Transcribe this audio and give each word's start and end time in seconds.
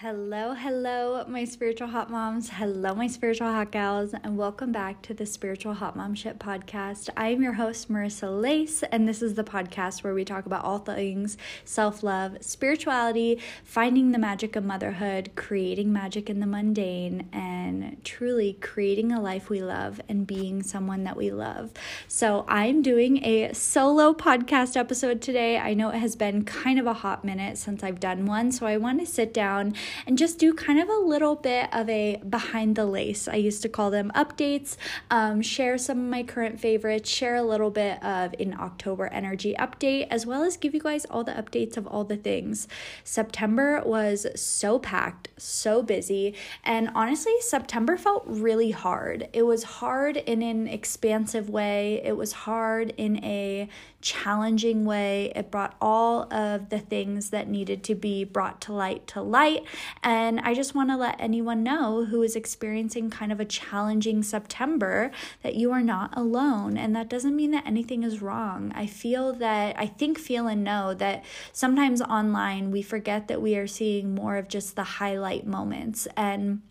Hello, 0.00 0.54
hello, 0.54 1.24
my 1.26 1.44
spiritual 1.44 1.88
hot 1.88 2.08
moms. 2.08 2.50
Hello, 2.50 2.94
my 2.94 3.08
spiritual 3.08 3.48
hot 3.48 3.72
gals, 3.72 4.14
and 4.22 4.38
welcome 4.38 4.70
back 4.70 5.02
to 5.02 5.12
the 5.12 5.26
Spiritual 5.26 5.74
Hot 5.74 5.96
Mom 5.96 6.14
Shit 6.14 6.38
podcast. 6.38 7.10
I 7.16 7.30
am 7.30 7.42
your 7.42 7.54
host, 7.54 7.90
Marissa 7.90 8.40
Lace, 8.40 8.84
and 8.92 9.08
this 9.08 9.22
is 9.22 9.34
the 9.34 9.42
podcast 9.42 10.04
where 10.04 10.14
we 10.14 10.24
talk 10.24 10.46
about 10.46 10.64
all 10.64 10.78
things 10.78 11.36
self 11.64 12.04
love, 12.04 12.36
spirituality, 12.40 13.40
finding 13.64 14.12
the 14.12 14.20
magic 14.20 14.54
of 14.54 14.64
motherhood, 14.64 15.32
creating 15.34 15.92
magic 15.92 16.30
in 16.30 16.38
the 16.38 16.46
mundane, 16.46 17.28
and 17.32 17.96
truly 18.04 18.52
creating 18.60 19.10
a 19.10 19.20
life 19.20 19.50
we 19.50 19.60
love 19.60 20.00
and 20.08 20.28
being 20.28 20.62
someone 20.62 21.02
that 21.02 21.16
we 21.16 21.32
love. 21.32 21.72
So, 22.06 22.44
I'm 22.46 22.82
doing 22.82 23.24
a 23.24 23.52
solo 23.52 24.14
podcast 24.14 24.76
episode 24.76 25.20
today. 25.20 25.58
I 25.58 25.74
know 25.74 25.88
it 25.88 25.98
has 25.98 26.14
been 26.14 26.44
kind 26.44 26.78
of 26.78 26.86
a 26.86 26.92
hot 26.92 27.24
minute 27.24 27.58
since 27.58 27.82
I've 27.82 27.98
done 27.98 28.26
one, 28.26 28.52
so 28.52 28.64
I 28.64 28.76
want 28.76 29.00
to 29.00 29.06
sit 29.06 29.34
down 29.34 29.74
and 30.06 30.18
just 30.18 30.38
do 30.38 30.52
kind 30.54 30.78
of 30.78 30.88
a 30.88 30.96
little 30.96 31.34
bit 31.34 31.68
of 31.72 31.88
a 31.88 32.16
behind 32.28 32.76
the 32.76 32.86
lace. 32.86 33.28
I 33.28 33.36
used 33.36 33.62
to 33.62 33.68
call 33.68 33.90
them 33.90 34.10
updates, 34.14 34.76
um, 35.10 35.42
share 35.42 35.78
some 35.78 35.98
of 35.98 36.10
my 36.10 36.22
current 36.22 36.60
favorites, 36.60 37.08
share 37.08 37.36
a 37.36 37.42
little 37.42 37.70
bit 37.70 38.02
of 38.02 38.34
an 38.38 38.54
October 38.58 39.06
energy 39.08 39.54
update, 39.58 40.08
as 40.10 40.26
well 40.26 40.42
as 40.42 40.56
give 40.56 40.74
you 40.74 40.80
guys 40.80 41.04
all 41.06 41.24
the 41.24 41.32
updates 41.32 41.76
of 41.76 41.86
all 41.86 42.04
the 42.04 42.16
things. 42.16 42.68
September 43.04 43.82
was 43.84 44.26
so 44.34 44.78
packed, 44.78 45.28
so 45.36 45.82
busy, 45.82 46.34
and 46.64 46.90
honestly, 46.94 47.34
September 47.40 47.96
felt 47.96 48.24
really 48.26 48.70
hard. 48.70 49.28
It 49.32 49.42
was 49.42 49.62
hard 49.64 50.16
in 50.16 50.42
an 50.42 50.66
expansive 50.66 51.48
way, 51.48 52.00
it 52.04 52.16
was 52.16 52.32
hard 52.32 52.94
in 52.96 53.22
a 53.24 53.68
challenging 54.00 54.84
way. 54.84 55.32
It 55.34 55.50
brought 55.50 55.74
all 55.80 56.32
of 56.32 56.68
the 56.68 56.78
things 56.78 57.30
that 57.30 57.48
needed 57.48 57.82
to 57.84 57.94
be 57.94 58.24
brought 58.24 58.60
to 58.62 58.72
light 58.72 59.06
to 59.08 59.22
light. 59.22 59.64
And 60.02 60.40
I 60.40 60.54
just 60.54 60.74
want 60.74 60.90
to 60.90 60.96
let 60.96 61.20
anyone 61.20 61.62
know 61.62 62.04
who 62.04 62.22
is 62.22 62.36
experiencing 62.36 63.10
kind 63.10 63.32
of 63.32 63.40
a 63.40 63.44
challenging 63.44 64.22
September 64.22 65.10
that 65.42 65.54
you 65.54 65.72
are 65.72 65.82
not 65.82 66.16
alone. 66.16 66.76
And 66.76 66.94
that 66.96 67.08
doesn't 67.08 67.36
mean 67.36 67.50
that 67.52 67.66
anything 67.66 68.02
is 68.02 68.22
wrong. 68.22 68.72
I 68.74 68.86
feel 68.86 69.32
that, 69.34 69.78
I 69.78 69.86
think, 69.86 70.18
feel, 70.18 70.46
and 70.46 70.64
know 70.64 70.94
that 70.94 71.24
sometimes 71.52 72.00
online 72.02 72.70
we 72.70 72.82
forget 72.82 73.28
that 73.28 73.42
we 73.42 73.56
are 73.56 73.66
seeing 73.66 74.14
more 74.14 74.36
of 74.36 74.48
just 74.48 74.76
the 74.76 74.84
highlight 74.84 75.46
moments. 75.46 76.06
And 76.16 76.62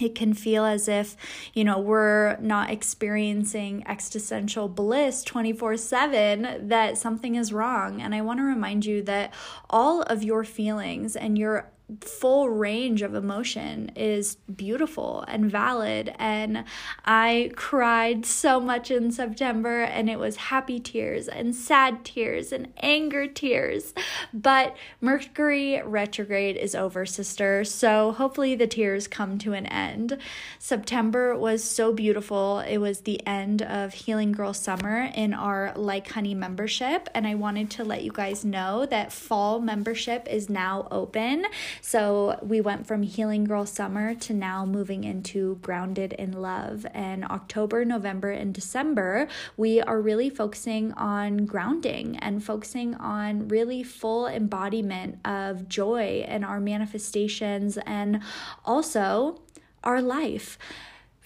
it 0.00 0.14
can 0.14 0.34
feel 0.34 0.64
as 0.64 0.88
if 0.88 1.16
you 1.54 1.64
know 1.64 1.78
we're 1.78 2.36
not 2.38 2.70
experiencing 2.70 3.82
existential 3.86 4.68
bliss 4.68 5.24
24/7 5.24 6.68
that 6.68 6.98
something 6.98 7.34
is 7.34 7.52
wrong 7.52 8.02
and 8.02 8.14
i 8.14 8.20
want 8.20 8.38
to 8.38 8.44
remind 8.44 8.84
you 8.84 9.02
that 9.02 9.32
all 9.70 10.02
of 10.02 10.22
your 10.22 10.44
feelings 10.44 11.16
and 11.16 11.38
your 11.38 11.70
full 12.00 12.48
range 12.48 13.02
of 13.02 13.14
emotion 13.14 13.92
is 13.94 14.36
beautiful 14.54 15.24
and 15.28 15.50
valid. 15.50 16.12
And 16.18 16.64
I 17.04 17.52
cried 17.54 18.26
so 18.26 18.58
much 18.58 18.90
in 18.90 19.12
September, 19.12 19.82
and 19.82 20.10
it 20.10 20.18
was 20.18 20.36
happy 20.36 20.80
tears 20.80 21.28
and 21.28 21.54
sad 21.54 22.04
tears 22.04 22.50
and 22.52 22.72
anger 22.78 23.28
tears. 23.28 23.94
But 24.34 24.76
Mercury 25.00 25.80
retrograde 25.82 26.56
is 26.56 26.74
over, 26.74 27.06
sister. 27.06 27.64
So 27.64 28.12
hopefully 28.12 28.56
the 28.56 28.66
tears 28.66 29.06
come 29.06 29.38
to 29.38 29.52
an 29.52 29.66
end. 29.66 30.18
September 30.58 31.36
was 31.36 31.62
so 31.62 31.92
beautiful. 31.92 32.60
It 32.60 32.78
was 32.78 33.02
the 33.02 33.24
end 33.26 33.62
of 33.62 33.94
Healing 33.94 34.32
Girl 34.32 34.52
Summer 34.52 35.10
in 35.14 35.32
our 35.34 35.72
Like 35.76 36.10
Honey 36.10 36.34
membership. 36.34 37.08
And 37.14 37.26
I 37.26 37.36
wanted 37.36 37.70
to 37.72 37.84
let 37.84 38.02
you 38.02 38.10
guys 38.10 38.44
know 38.44 38.86
that 38.86 39.12
fall 39.12 39.60
membership 39.60 40.26
is 40.28 40.50
now 40.50 40.88
open. 40.90 41.46
So 41.80 42.38
we 42.42 42.60
went 42.60 42.86
from 42.86 43.02
Healing 43.02 43.44
Girl 43.44 43.66
Summer 43.66 44.14
to 44.14 44.34
now 44.34 44.64
moving 44.64 45.04
into 45.04 45.56
Grounded 45.62 46.12
in 46.14 46.32
Love. 46.32 46.86
And 46.92 47.24
October, 47.24 47.84
November, 47.84 48.30
and 48.30 48.54
December, 48.54 49.28
we 49.56 49.80
are 49.80 50.00
really 50.00 50.30
focusing 50.30 50.92
on 50.92 51.46
grounding 51.46 52.16
and 52.18 52.42
focusing 52.42 52.94
on 52.96 53.48
really 53.48 53.82
full 53.82 54.26
embodiment 54.26 55.18
of 55.24 55.68
joy 55.68 56.24
and 56.26 56.44
our 56.44 56.60
manifestations 56.60 57.78
and 57.78 58.20
also 58.64 59.40
our 59.84 60.02
life. 60.02 60.58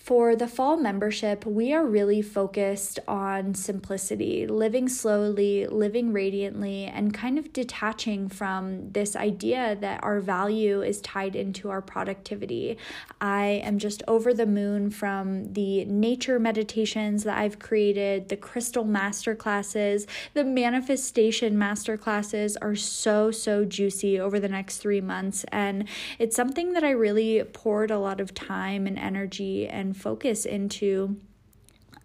For 0.00 0.34
the 0.34 0.48
fall 0.48 0.78
membership, 0.78 1.44
we 1.44 1.74
are 1.74 1.84
really 1.84 2.22
focused 2.22 2.98
on 3.06 3.54
simplicity, 3.54 4.46
living 4.46 4.88
slowly, 4.88 5.66
living 5.66 6.14
radiantly, 6.14 6.84
and 6.84 7.12
kind 7.12 7.38
of 7.38 7.52
detaching 7.52 8.30
from 8.30 8.90
this 8.92 9.14
idea 9.14 9.76
that 9.78 10.02
our 10.02 10.20
value 10.20 10.80
is 10.80 11.02
tied 11.02 11.36
into 11.36 11.68
our 11.68 11.82
productivity. 11.82 12.78
I 13.20 13.60
am 13.62 13.78
just 13.78 14.02
over 14.08 14.32
the 14.32 14.46
moon 14.46 14.90
from 14.90 15.52
the 15.52 15.84
nature 15.84 16.38
meditations 16.38 17.22
that 17.24 17.36
I've 17.36 17.58
created, 17.58 18.30
the 18.30 18.38
crystal 18.38 18.84
master 18.84 19.34
classes, 19.34 20.06
the 20.32 20.44
manifestation 20.44 21.58
master 21.58 21.98
classes 21.98 22.56
are 22.56 22.74
so, 22.74 23.30
so 23.30 23.66
juicy 23.66 24.18
over 24.18 24.40
the 24.40 24.48
next 24.48 24.78
three 24.78 25.02
months. 25.02 25.44
And 25.52 25.86
it's 26.18 26.34
something 26.34 26.72
that 26.72 26.84
I 26.84 26.90
really 26.90 27.44
poured 27.44 27.90
a 27.90 27.98
lot 27.98 28.18
of 28.18 28.32
time 28.32 28.86
and 28.86 28.98
energy 28.98 29.68
and 29.68 29.89
focus 29.96 30.44
into 30.44 31.16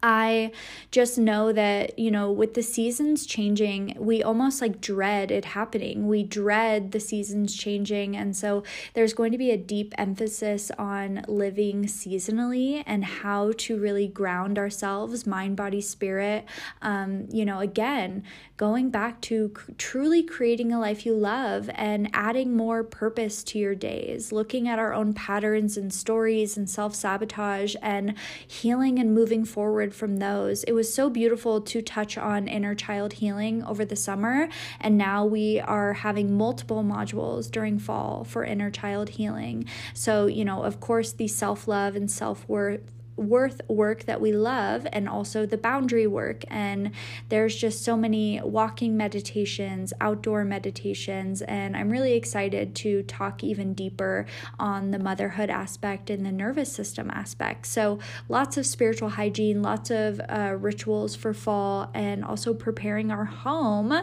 I 0.06 0.52
just 0.92 1.18
know 1.18 1.52
that, 1.52 1.98
you 1.98 2.12
know, 2.12 2.32
with 2.32 2.54
the 2.54 2.62
seasons 2.62 3.26
changing, 3.26 3.96
we 3.98 4.22
almost 4.22 4.62
like 4.62 4.80
dread 4.80 5.32
it 5.32 5.46
happening. 5.46 6.08
We 6.08 6.22
dread 6.22 6.92
the 6.92 7.00
seasons 7.00 7.56
changing. 7.56 8.16
And 8.16 8.38
so 8.38 8.62
there's 8.94 9.16
going 9.16 9.32
to 9.32 9.40
be 9.40 9.50
a 9.50 9.58
deep 9.58 9.96
emphasis 9.98 10.70
on 10.78 11.26
living 11.28 11.86
seasonally 11.86 12.84
and 12.86 13.04
how 13.04 13.54
to 13.58 13.80
really 13.80 14.08
ground 14.08 14.60
ourselves, 14.60 15.26
mind, 15.26 15.56
body, 15.56 15.82
spirit. 15.82 16.46
Um, 16.84 17.26
you 17.32 17.44
know, 17.44 17.60
again, 17.60 18.22
going 18.58 18.92
back 18.92 19.22
to 19.22 19.54
truly 19.80 20.22
creating 20.22 20.72
a 20.72 20.80
life 20.80 21.08
you 21.08 21.16
love 21.16 21.68
and 21.74 22.12
adding 22.14 22.56
more 22.56 22.84
purpose 22.84 23.44
to 23.46 23.58
your 23.58 23.74
days, 23.74 24.32
looking 24.32 24.68
at 24.68 24.78
our 24.78 24.94
own 24.94 25.14
patterns 25.16 25.78
and 25.78 25.92
stories 25.92 26.58
and 26.58 26.70
self 26.70 26.94
sabotage 26.94 27.76
and 27.82 28.14
healing 28.46 29.00
and 29.00 29.16
moving 29.16 29.44
forward 29.44 29.95
from 29.96 30.18
those. 30.18 30.64
It 30.66 30.74
was 30.74 30.94
so 30.94 31.10
beautiful 31.10 31.62
to 31.62 31.82
touch 31.82 32.18
on 32.18 32.48
inner 32.48 32.76
child 32.76 33.14
healing 33.14 33.64
over 33.64 33.86
the 33.86 33.96
summer, 33.96 34.50
and 34.80 34.98
now 34.98 35.26
we 35.26 35.60
are 35.60 35.94
having 35.94 36.38
multiple 36.38 36.84
modules 36.84 37.50
during 37.50 37.80
fall 37.80 38.24
for 38.24 38.44
inner 38.44 38.70
child 38.70 39.10
healing. 39.10 39.66
So, 39.94 40.28
you 40.28 40.46
know, 40.46 40.64
of 40.64 40.80
course, 40.80 41.12
the 41.12 41.28
self 41.28 41.68
love 41.68 41.96
and 41.96 42.10
self 42.12 42.48
worth 42.48 42.92
worth 43.18 43.62
work 43.68 44.04
that 44.06 44.22
we 44.22 44.32
love 44.32 44.88
and 44.92 45.08
also 45.08 45.46
the 45.46 45.58
boundary 45.58 46.08
work. 46.08 46.44
And 46.50 46.92
there's 47.30 47.56
just 47.56 47.84
so 47.84 47.96
many 47.96 48.42
walking 48.44 48.98
meditations 48.98 49.94
outdoor 50.02 50.44
meditations 50.46 51.42
and 51.44 51.76
i'm 51.76 51.90
really 51.90 52.14
excited 52.14 52.76
to 52.76 53.04
talk 53.04 53.44
even 53.44 53.74
deeper 53.74 54.26
on 54.60 54.92
the 54.92 55.00
motherhood 55.00 55.50
aspect 55.50 56.10
and 56.10 56.26
the 56.26 56.32
nervous 56.32 56.72
system 56.72 57.10
aspect. 57.12 57.66
So 57.66 58.00
lots 58.30 58.58
of 58.58 58.66
spiritual 58.66 59.10
hygiene 59.10 59.62
lots 59.62 59.90
of 59.90 60.22
uh, 60.30 60.56
rituals 60.60 61.16
for 61.16 61.34
fall 61.34 61.90
and 61.94 62.24
also 62.24 62.54
preparing 62.54 63.12
our 63.12 63.26
home 63.26 63.94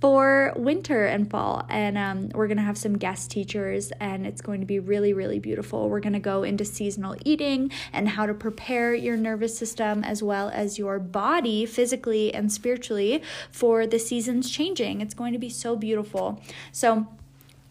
for 0.00 0.52
winter 0.56 1.06
and 1.06 1.30
fall. 1.30 1.64
And 1.68 1.98
um, 1.98 2.28
we're 2.34 2.48
gonna 2.48 2.62
have 2.62 2.78
some 2.78 2.98
guest 2.98 3.30
teachers 3.30 3.92
and 4.00 4.26
it's 4.26 4.40
going 4.40 4.60
to 4.60 4.66
be 4.66 4.78
really 4.78 5.12
really 5.12 5.38
beautiful. 5.38 5.88
We're 5.88 6.00
gonna 6.00 6.20
go 6.20 6.42
into 6.42 6.64
seasonal 6.64 7.16
eating 7.24 7.70
and 7.92 8.08
how 8.08 8.26
to 8.26 8.34
prepare 8.42 8.92
your 8.92 9.16
nervous 9.16 9.56
system 9.56 10.02
as 10.02 10.20
well 10.20 10.50
as 10.52 10.76
your 10.76 10.98
body 10.98 11.64
physically 11.64 12.34
and 12.34 12.52
spiritually 12.52 13.22
for 13.52 13.86
the 13.86 14.00
seasons 14.00 14.50
changing. 14.50 15.00
It's 15.00 15.14
going 15.14 15.32
to 15.32 15.38
be 15.38 15.48
so 15.48 15.76
beautiful. 15.76 16.42
So, 16.72 17.06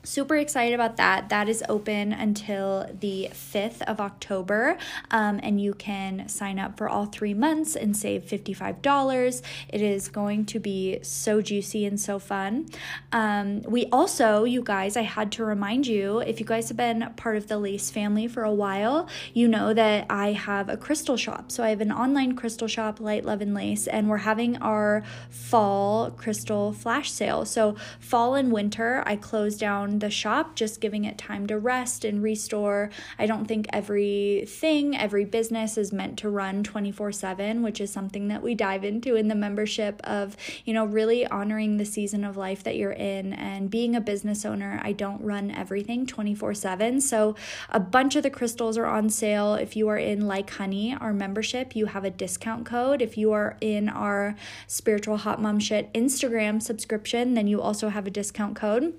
super 0.03 0.35
excited 0.35 0.73
about 0.73 0.97
that. 0.97 1.29
That 1.29 1.47
is 1.47 1.63
open 1.69 2.13
until 2.13 2.89
the 2.99 3.29
5th 3.31 3.81
of 3.83 3.99
October, 3.99 4.77
um, 5.11 5.39
and 5.43 5.61
you 5.61 5.73
can 5.73 6.27
sign 6.27 6.59
up 6.59 6.77
for 6.77 6.89
all 6.89 7.05
three 7.05 7.33
months 7.33 7.75
and 7.75 7.95
save 7.95 8.23
$55. 8.23 9.41
It 9.69 9.81
is 9.81 10.07
going 10.09 10.45
to 10.45 10.59
be 10.59 10.99
so 11.01 11.41
juicy 11.41 11.85
and 11.85 11.99
so 11.99 12.19
fun. 12.19 12.67
Um, 13.11 13.61
we 13.63 13.87
also, 13.91 14.43
you 14.43 14.61
guys, 14.61 14.97
I 14.97 15.03
had 15.03 15.31
to 15.33 15.45
remind 15.45 15.87
you 15.87 16.19
if 16.19 16.39
you 16.39 16.45
guys 16.45 16.67
have 16.69 16.77
been 16.77 17.13
part 17.15 17.37
of 17.37 17.47
the 17.47 17.57
Lace 17.57 17.91
family 17.91 18.27
for 18.27 18.43
a 18.43 18.53
while, 18.53 19.07
you 19.33 19.47
know 19.47 19.73
that 19.73 20.05
I 20.09 20.31
have 20.31 20.69
a 20.69 20.77
crystal 20.77 21.17
shop. 21.17 21.51
So 21.51 21.63
I 21.63 21.69
have 21.69 21.81
an 21.81 21.91
online 21.91 22.35
crystal 22.35 22.67
shop, 22.67 22.99
Light, 22.99 23.25
Love, 23.25 23.41
and 23.41 23.53
Lace, 23.53 23.87
and 23.87 24.09
we're 24.09 24.17
having 24.17 24.57
our 24.57 25.03
fall 25.29 26.11
crystal 26.11 26.73
flash 26.73 27.11
sale. 27.11 27.45
So, 27.45 27.75
fall 27.99 28.35
and 28.35 28.51
winter, 28.51 29.03
I 29.05 29.15
close 29.15 29.57
down 29.57 29.90
down 29.91 29.99
the 29.99 30.09
shop, 30.09 30.55
just 30.55 30.81
giving 30.81 31.05
it 31.05 31.17
time 31.17 31.47
to 31.47 31.57
rest 31.57 32.05
and 32.05 32.23
restore. 32.23 32.89
I 33.19 33.25
don't 33.25 33.45
think 33.45 33.67
everything, 33.71 34.95
every 34.95 35.25
business 35.25 35.77
is 35.77 35.91
meant 35.91 36.17
to 36.19 36.29
run 36.29 36.63
24 36.63 37.11
7, 37.11 37.61
which 37.61 37.81
is 37.81 37.91
something 37.91 38.27
that 38.29 38.41
we 38.41 38.55
dive 38.55 38.83
into 38.83 39.15
in 39.15 39.27
the 39.27 39.35
membership 39.35 40.01
of, 40.03 40.37
you 40.65 40.73
know, 40.73 40.85
really 40.85 41.25
honoring 41.27 41.77
the 41.77 41.85
season 41.85 42.23
of 42.23 42.37
life 42.37 42.63
that 42.63 42.75
you're 42.75 42.91
in. 42.91 43.33
And 43.33 43.69
being 43.69 43.95
a 43.95 44.01
business 44.01 44.45
owner, 44.45 44.79
I 44.83 44.93
don't 44.93 45.21
run 45.21 45.51
everything 45.51 46.05
24 46.05 46.53
7. 46.53 47.01
So 47.01 47.35
a 47.69 47.79
bunch 47.79 48.15
of 48.15 48.23
the 48.23 48.29
crystals 48.29 48.77
are 48.77 48.85
on 48.85 49.09
sale. 49.09 49.55
If 49.55 49.75
you 49.75 49.87
are 49.89 49.97
in 49.97 50.27
Like 50.27 50.49
Honey, 50.51 50.95
our 50.99 51.13
membership, 51.13 51.75
you 51.75 51.87
have 51.87 52.05
a 52.05 52.09
discount 52.09 52.65
code. 52.65 53.01
If 53.01 53.17
you 53.17 53.31
are 53.31 53.57
in 53.61 53.89
our 53.89 54.35
Spiritual 54.67 55.17
Hot 55.17 55.41
Mom 55.41 55.59
Shit 55.59 55.93
Instagram 55.93 56.61
subscription, 56.61 57.33
then 57.33 57.47
you 57.47 57.61
also 57.61 57.89
have 57.89 58.07
a 58.07 58.11
discount 58.11 58.55
code 58.55 58.93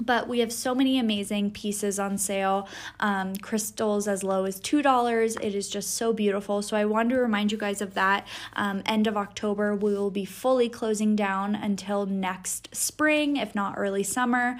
but 0.00 0.28
we 0.28 0.40
have 0.40 0.52
so 0.52 0.74
many 0.74 0.98
amazing 0.98 1.50
pieces 1.50 1.98
on 1.98 2.18
sale. 2.18 2.68
Um, 3.00 3.36
crystals 3.36 4.08
as 4.08 4.22
low 4.22 4.44
as 4.44 4.60
$2 4.60 5.40
it 5.40 5.54
is 5.54 5.68
just 5.68 5.94
so 5.94 6.12
beautiful. 6.12 6.62
So 6.62 6.76
i 6.76 6.84
wanted 6.84 7.14
to 7.14 7.20
remind 7.20 7.52
you 7.52 7.58
guys 7.58 7.80
of 7.80 7.94
that. 7.94 8.26
Um, 8.54 8.82
end 8.86 9.06
of 9.06 9.16
october 9.16 9.74
we 9.74 9.92
will 9.94 10.10
be 10.10 10.24
fully 10.24 10.68
closing 10.68 11.16
down 11.16 11.54
until 11.54 12.06
next 12.06 12.74
spring 12.74 13.36
if 13.36 13.54
not 13.54 13.74
early 13.76 14.02
summer 14.02 14.58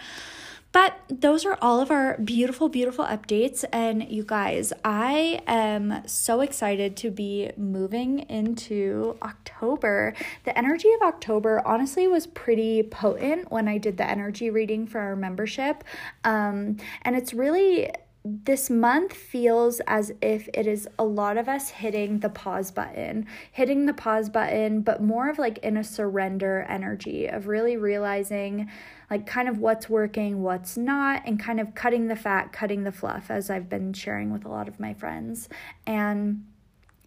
but 0.76 1.00
those 1.08 1.46
are 1.46 1.56
all 1.62 1.81
of 1.81 1.90
our 1.90 2.19
beautiful, 2.19 2.69
beautiful 2.69 3.06
updates. 3.06 3.64
And 3.73 4.06
you 4.11 4.23
guys, 4.23 4.75
I 4.84 5.40
am 5.46 6.06
so 6.06 6.43
excited 6.43 6.99
to 6.99 7.11
be 7.11 7.50
moving 7.56 8.19
into 8.28 9.17
October. 9.23 10.12
The 10.44 10.58
energy 10.58 10.90
of 10.93 11.00
October 11.00 11.67
honestly 11.67 12.06
was 12.06 12.26
pretty 12.26 12.82
potent 12.82 13.50
when 13.50 13.69
I 13.69 13.78
did 13.78 13.96
the 13.96 14.06
energy 14.06 14.50
reading 14.50 14.87
for 14.87 15.00
our 15.00 15.17
membership. 15.17 15.82
Um, 16.25 16.76
and 17.00 17.17
it's 17.17 17.32
really 17.32 17.90
this 18.22 18.69
month 18.69 19.14
feels 19.14 19.81
as 19.87 20.12
if 20.20 20.46
it 20.52 20.67
is 20.67 20.88
a 20.99 21.05
lot 21.05 21.38
of 21.38 21.49
us 21.49 21.70
hitting 21.70 22.19
the 22.19 22.29
pause 22.29 22.70
button, 22.70 23.25
hitting 23.50 23.87
the 23.87 23.94
pause 23.94 24.29
button, 24.29 24.82
but 24.82 25.00
more 25.00 25.31
of 25.31 25.38
like 25.38 25.56
in 25.58 25.79
a 25.79 25.84
surrender 25.84 26.67
energy 26.69 27.26
of 27.29 27.46
really 27.46 27.79
realizing 27.79 28.69
like 29.11 29.26
kind 29.26 29.49
of 29.49 29.58
what's 29.58 29.88
working, 29.88 30.43
what's 30.43 30.76
not, 30.76 31.23
and 31.26 31.38
kind 31.38 31.61
of 31.61 31.75
cutting 31.75 32.08
the 32.08 32.17
fat, 32.17 32.53
cutting 32.53 32.85
the 32.85 32.93
fluff, 32.93 33.31
as 33.31 33.50
I've 33.50 33.69
been 33.69 33.93
sharing 33.93 34.32
with 34.32 34.44
a 34.44 34.49
lot 34.49 34.69
of 34.69 34.81
my 34.81 34.94
friends. 34.94 35.49
And 35.87 36.44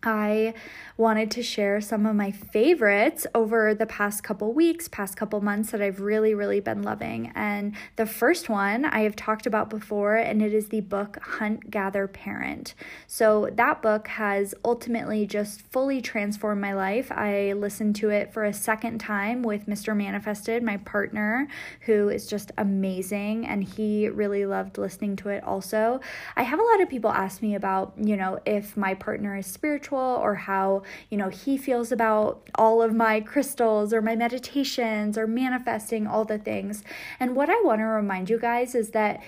I 0.03 0.53
wanted 0.97 1.31
to 1.31 1.43
share 1.43 1.81
some 1.81 2.05
of 2.05 2.15
my 2.15 2.31
favorites 2.31 3.25
over 3.33 3.73
the 3.73 3.85
past 3.85 4.23
couple 4.23 4.53
weeks, 4.53 4.87
past 4.87 5.15
couple 5.15 5.39
months 5.41 5.71
that 5.71 5.81
I've 5.81 5.99
really, 5.99 6.33
really 6.33 6.59
been 6.59 6.83
loving. 6.83 7.31
And 7.35 7.73
the 7.95 8.05
first 8.05 8.49
one 8.49 8.85
I 8.85 9.01
have 9.01 9.15
talked 9.15 9.45
about 9.45 9.69
before, 9.69 10.15
and 10.15 10.41
it 10.41 10.53
is 10.53 10.69
the 10.69 10.81
book 10.81 11.17
Hunt, 11.21 11.69
Gather, 11.71 12.07
Parent. 12.07 12.75
So 13.07 13.49
that 13.53 13.81
book 13.81 14.07
has 14.09 14.53
ultimately 14.63 15.25
just 15.25 15.61
fully 15.61 16.01
transformed 16.01 16.61
my 16.61 16.73
life. 16.73 17.11
I 17.11 17.53
listened 17.53 17.95
to 17.97 18.09
it 18.09 18.33
for 18.33 18.43
a 18.43 18.53
second 18.53 18.99
time 18.99 19.41
with 19.41 19.67
Mr. 19.67 19.95
Manifested, 19.95 20.63
my 20.63 20.77
partner, 20.77 21.47
who 21.81 22.09
is 22.09 22.27
just 22.27 22.51
amazing, 22.57 23.45
and 23.45 23.63
he 23.63 24.07
really 24.09 24.45
loved 24.45 24.77
listening 24.77 25.15
to 25.17 25.29
it 25.29 25.43
also. 25.43 25.99
I 26.35 26.43
have 26.43 26.59
a 26.59 26.63
lot 26.63 26.81
of 26.81 26.89
people 26.89 27.11
ask 27.11 27.41
me 27.41 27.55
about, 27.55 27.93
you 27.97 28.15
know, 28.17 28.39
if 28.45 28.77
my 28.77 28.93
partner 28.93 29.37
is 29.37 29.45
spiritual 29.45 29.88
spiritual 29.89 30.21
or 30.21 30.35
how, 30.35 30.83
you 31.09 31.17
know, 31.17 31.29
he 31.29 31.57
feels 31.57 31.91
about 31.91 32.47
all 32.55 32.81
of 32.81 32.93
my 32.93 33.19
crystals 33.21 33.93
or 33.93 34.01
my 34.01 34.15
meditations 34.15 35.17
or 35.17 35.27
manifesting 35.27 36.07
all 36.07 36.25
the 36.25 36.37
things. 36.37 36.83
And 37.19 37.35
what 37.35 37.49
I 37.49 37.59
want 37.63 37.79
to 37.79 37.85
remind 37.85 38.29
you 38.29 38.39
guys 38.39 38.75
is 38.75 38.91
that 38.91 39.21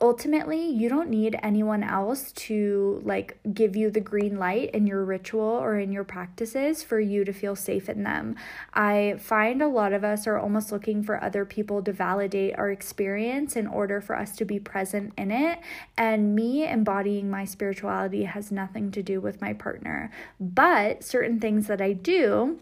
ultimately 0.00 0.64
you 0.66 0.88
don't 0.88 1.10
need 1.10 1.38
anyone 1.42 1.82
else 1.82 2.32
to 2.32 3.00
like 3.04 3.38
give 3.52 3.76
you 3.76 3.90
the 3.90 4.00
green 4.00 4.38
light 4.38 4.70
in 4.70 4.86
your 4.86 5.04
ritual 5.04 5.42
or 5.42 5.78
in 5.78 5.92
your 5.92 6.04
practices 6.04 6.82
for 6.82 6.98
you 6.98 7.24
to 7.24 7.32
feel 7.32 7.54
safe 7.54 7.88
in 7.88 8.02
them. 8.02 8.34
I 8.72 9.16
find 9.18 9.60
a 9.60 9.68
lot 9.68 9.92
of 9.92 10.02
us 10.02 10.26
are 10.26 10.38
almost 10.38 10.72
looking 10.72 11.02
for 11.02 11.22
other 11.22 11.44
people 11.44 11.82
to 11.82 11.92
validate 11.92 12.58
our 12.58 12.70
experience 12.70 13.56
in 13.56 13.66
order 13.66 14.00
for 14.00 14.16
us 14.16 14.34
to 14.36 14.44
be 14.44 14.58
present 14.58 15.12
in 15.18 15.30
it 15.30 15.60
and 15.96 16.34
me 16.34 16.66
embodying 16.66 17.28
my 17.28 17.44
spirituality 17.44 18.24
has 18.24 18.50
nothing 18.50 18.90
to 18.92 19.02
do 19.02 19.20
with 19.20 19.40
my 19.40 19.52
partner. 19.52 20.10
But 20.38 21.04
certain 21.04 21.40
things 21.40 21.66
that 21.66 21.80
i 21.80 21.92
do 21.92 22.58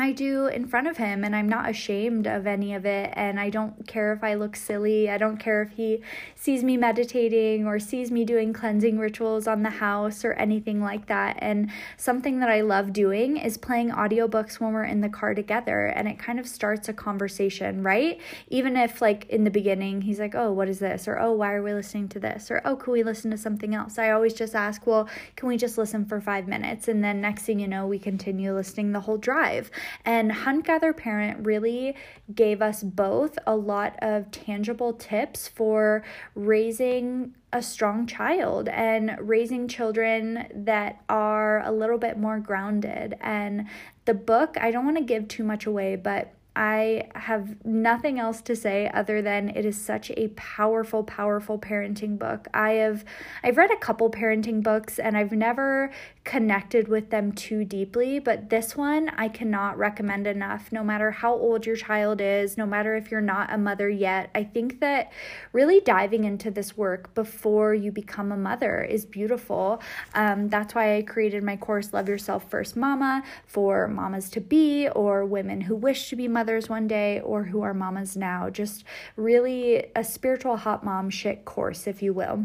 I 0.00 0.12
do 0.12 0.46
in 0.46 0.66
front 0.66 0.86
of 0.86 0.96
him, 0.96 1.24
and 1.24 1.34
I'm 1.34 1.48
not 1.48 1.68
ashamed 1.68 2.26
of 2.26 2.46
any 2.46 2.74
of 2.74 2.86
it. 2.86 3.12
And 3.14 3.40
I 3.40 3.50
don't 3.50 3.86
care 3.86 4.12
if 4.12 4.22
I 4.22 4.34
look 4.34 4.56
silly. 4.56 5.10
I 5.10 5.18
don't 5.18 5.36
care 5.36 5.62
if 5.62 5.72
he 5.72 6.02
sees 6.34 6.62
me 6.62 6.76
meditating 6.76 7.66
or 7.66 7.78
sees 7.78 8.10
me 8.10 8.24
doing 8.24 8.52
cleansing 8.52 8.98
rituals 8.98 9.46
on 9.46 9.62
the 9.62 9.70
house 9.70 10.24
or 10.24 10.32
anything 10.34 10.80
like 10.80 11.06
that. 11.06 11.36
And 11.40 11.70
something 11.96 12.40
that 12.40 12.48
I 12.48 12.60
love 12.60 12.92
doing 12.92 13.36
is 13.36 13.56
playing 13.56 13.90
audiobooks 13.90 14.60
when 14.60 14.72
we're 14.72 14.84
in 14.84 15.00
the 15.00 15.08
car 15.08 15.34
together, 15.34 15.86
and 15.86 16.08
it 16.08 16.18
kind 16.18 16.38
of 16.38 16.46
starts 16.46 16.88
a 16.88 16.92
conversation, 16.92 17.82
right? 17.82 18.20
Even 18.48 18.76
if, 18.76 19.00
like, 19.00 19.26
in 19.28 19.44
the 19.44 19.50
beginning, 19.50 20.02
he's 20.02 20.20
like, 20.20 20.34
Oh, 20.34 20.52
what 20.52 20.68
is 20.68 20.78
this? 20.78 21.08
Or, 21.08 21.18
Oh, 21.18 21.32
why 21.32 21.54
are 21.54 21.62
we 21.62 21.72
listening 21.72 22.08
to 22.10 22.20
this? 22.20 22.50
Or, 22.50 22.60
Oh, 22.64 22.76
can 22.76 22.92
we 22.92 23.02
listen 23.02 23.30
to 23.30 23.38
something 23.38 23.74
else? 23.74 23.98
I 23.98 24.10
always 24.10 24.34
just 24.34 24.54
ask, 24.54 24.86
Well, 24.86 25.08
can 25.36 25.48
we 25.48 25.56
just 25.56 25.78
listen 25.78 26.04
for 26.04 26.20
five 26.20 26.46
minutes? 26.48 26.88
And 26.88 27.02
then 27.02 27.20
next 27.20 27.42
thing 27.42 27.60
you 27.60 27.68
know, 27.68 27.86
we 27.86 27.98
continue 27.98 28.54
listening 28.54 28.92
the 28.92 29.00
whole 29.00 29.18
drive. 29.18 29.70
And 30.04 30.32
Hunt 30.32 30.66
Gather 30.66 30.92
Parent 30.92 31.46
really 31.46 31.96
gave 32.34 32.62
us 32.62 32.82
both 32.82 33.38
a 33.46 33.56
lot 33.56 33.96
of 34.02 34.30
tangible 34.30 34.92
tips 34.92 35.48
for 35.48 36.04
raising 36.34 37.34
a 37.52 37.62
strong 37.62 38.06
child 38.06 38.68
and 38.68 39.16
raising 39.20 39.66
children 39.66 40.46
that 40.54 41.02
are 41.08 41.64
a 41.64 41.72
little 41.72 41.98
bit 41.98 42.16
more 42.16 42.38
grounded. 42.38 43.16
And 43.20 43.66
the 44.04 44.14
book, 44.14 44.56
I 44.60 44.70
don't 44.70 44.84
want 44.84 44.98
to 44.98 45.04
give 45.04 45.28
too 45.28 45.44
much 45.44 45.66
away, 45.66 45.96
but 45.96 46.32
I 46.60 47.08
have 47.14 47.64
nothing 47.64 48.18
else 48.18 48.42
to 48.42 48.54
say 48.54 48.90
other 48.92 49.22
than 49.22 49.48
it 49.48 49.64
is 49.64 49.80
such 49.80 50.10
a 50.10 50.28
powerful 50.36 51.02
powerful 51.02 51.58
parenting 51.58 52.18
book. 52.18 52.48
I 52.52 52.72
have 52.72 53.02
I've 53.42 53.56
read 53.56 53.70
a 53.70 53.78
couple 53.78 54.10
parenting 54.10 54.62
books 54.62 54.98
and 54.98 55.16
I've 55.16 55.32
never 55.32 55.90
connected 56.24 56.86
with 56.86 57.08
them 57.08 57.32
too 57.32 57.64
deeply, 57.64 58.18
but 58.18 58.50
this 58.50 58.76
one 58.76 59.08
I 59.16 59.28
cannot 59.28 59.78
recommend 59.78 60.26
enough 60.26 60.70
no 60.70 60.84
matter 60.84 61.10
how 61.10 61.32
old 61.32 61.64
your 61.64 61.76
child 61.76 62.20
is, 62.20 62.58
no 62.58 62.66
matter 62.66 62.94
if 62.94 63.10
you're 63.10 63.22
not 63.22 63.50
a 63.50 63.56
mother 63.56 63.88
yet. 63.88 64.28
I 64.34 64.44
think 64.44 64.80
that 64.80 65.10
really 65.54 65.80
diving 65.80 66.24
into 66.24 66.50
this 66.50 66.76
work 66.76 67.14
before 67.14 67.72
you 67.72 67.90
become 67.90 68.32
a 68.32 68.36
mother 68.36 68.82
is 68.82 69.06
beautiful. 69.06 69.80
Um, 70.12 70.50
that's 70.50 70.74
why 70.74 70.98
I 70.98 71.02
created 71.02 71.42
my 71.42 71.56
course 71.56 71.94
Love 71.94 72.10
Yourself 72.10 72.50
First 72.50 72.76
Mama 72.76 73.22
for 73.46 73.88
mamas 73.88 74.28
to 74.32 74.42
be 74.42 74.90
or 74.90 75.24
women 75.24 75.62
who 75.62 75.74
wish 75.74 76.10
to 76.10 76.16
be 76.16 76.28
mothers 76.28 76.49
mothers 76.50 76.68
one 76.68 76.88
day 76.88 77.20
or 77.20 77.44
who 77.44 77.62
are 77.62 77.72
mamas 77.72 78.16
now. 78.16 78.50
Just 78.50 78.82
really 79.14 79.86
a 79.94 80.02
spiritual 80.02 80.56
hot 80.56 80.82
mom 80.82 81.08
shit 81.08 81.44
course, 81.44 81.86
if 81.86 82.02
you 82.02 82.12
will. 82.12 82.44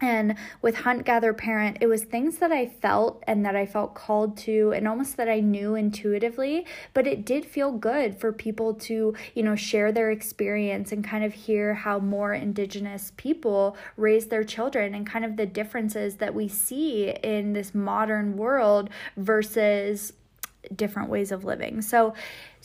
And 0.00 0.36
with 0.60 0.76
Hunt 0.78 1.04
Gather 1.04 1.32
Parent, 1.32 1.78
it 1.80 1.86
was 1.86 2.02
things 2.02 2.38
that 2.38 2.50
I 2.50 2.66
felt 2.66 3.22
and 3.28 3.44
that 3.44 3.54
I 3.54 3.64
felt 3.64 3.94
called 3.94 4.36
to, 4.38 4.72
and 4.72 4.88
almost 4.88 5.16
that 5.16 5.28
I 5.28 5.38
knew 5.38 5.76
intuitively. 5.76 6.66
But 6.94 7.06
it 7.06 7.24
did 7.24 7.44
feel 7.44 7.70
good 7.70 8.18
for 8.18 8.32
people 8.32 8.74
to, 8.74 9.14
you 9.34 9.42
know, 9.44 9.54
share 9.54 9.92
their 9.92 10.10
experience 10.10 10.90
and 10.90 11.04
kind 11.04 11.24
of 11.24 11.34
hear 11.34 11.74
how 11.74 12.00
more 12.00 12.32
Indigenous 12.32 13.12
people 13.16 13.76
raise 13.96 14.26
their 14.26 14.44
children 14.44 14.94
and 14.94 15.06
kind 15.06 15.24
of 15.24 15.36
the 15.36 15.46
differences 15.46 16.16
that 16.16 16.34
we 16.34 16.48
see 16.48 17.10
in 17.10 17.52
this 17.52 17.72
modern 17.72 18.36
world 18.36 18.90
versus 19.16 20.12
different 20.74 21.08
ways 21.08 21.32
of 21.32 21.44
living. 21.44 21.82
So 21.82 22.14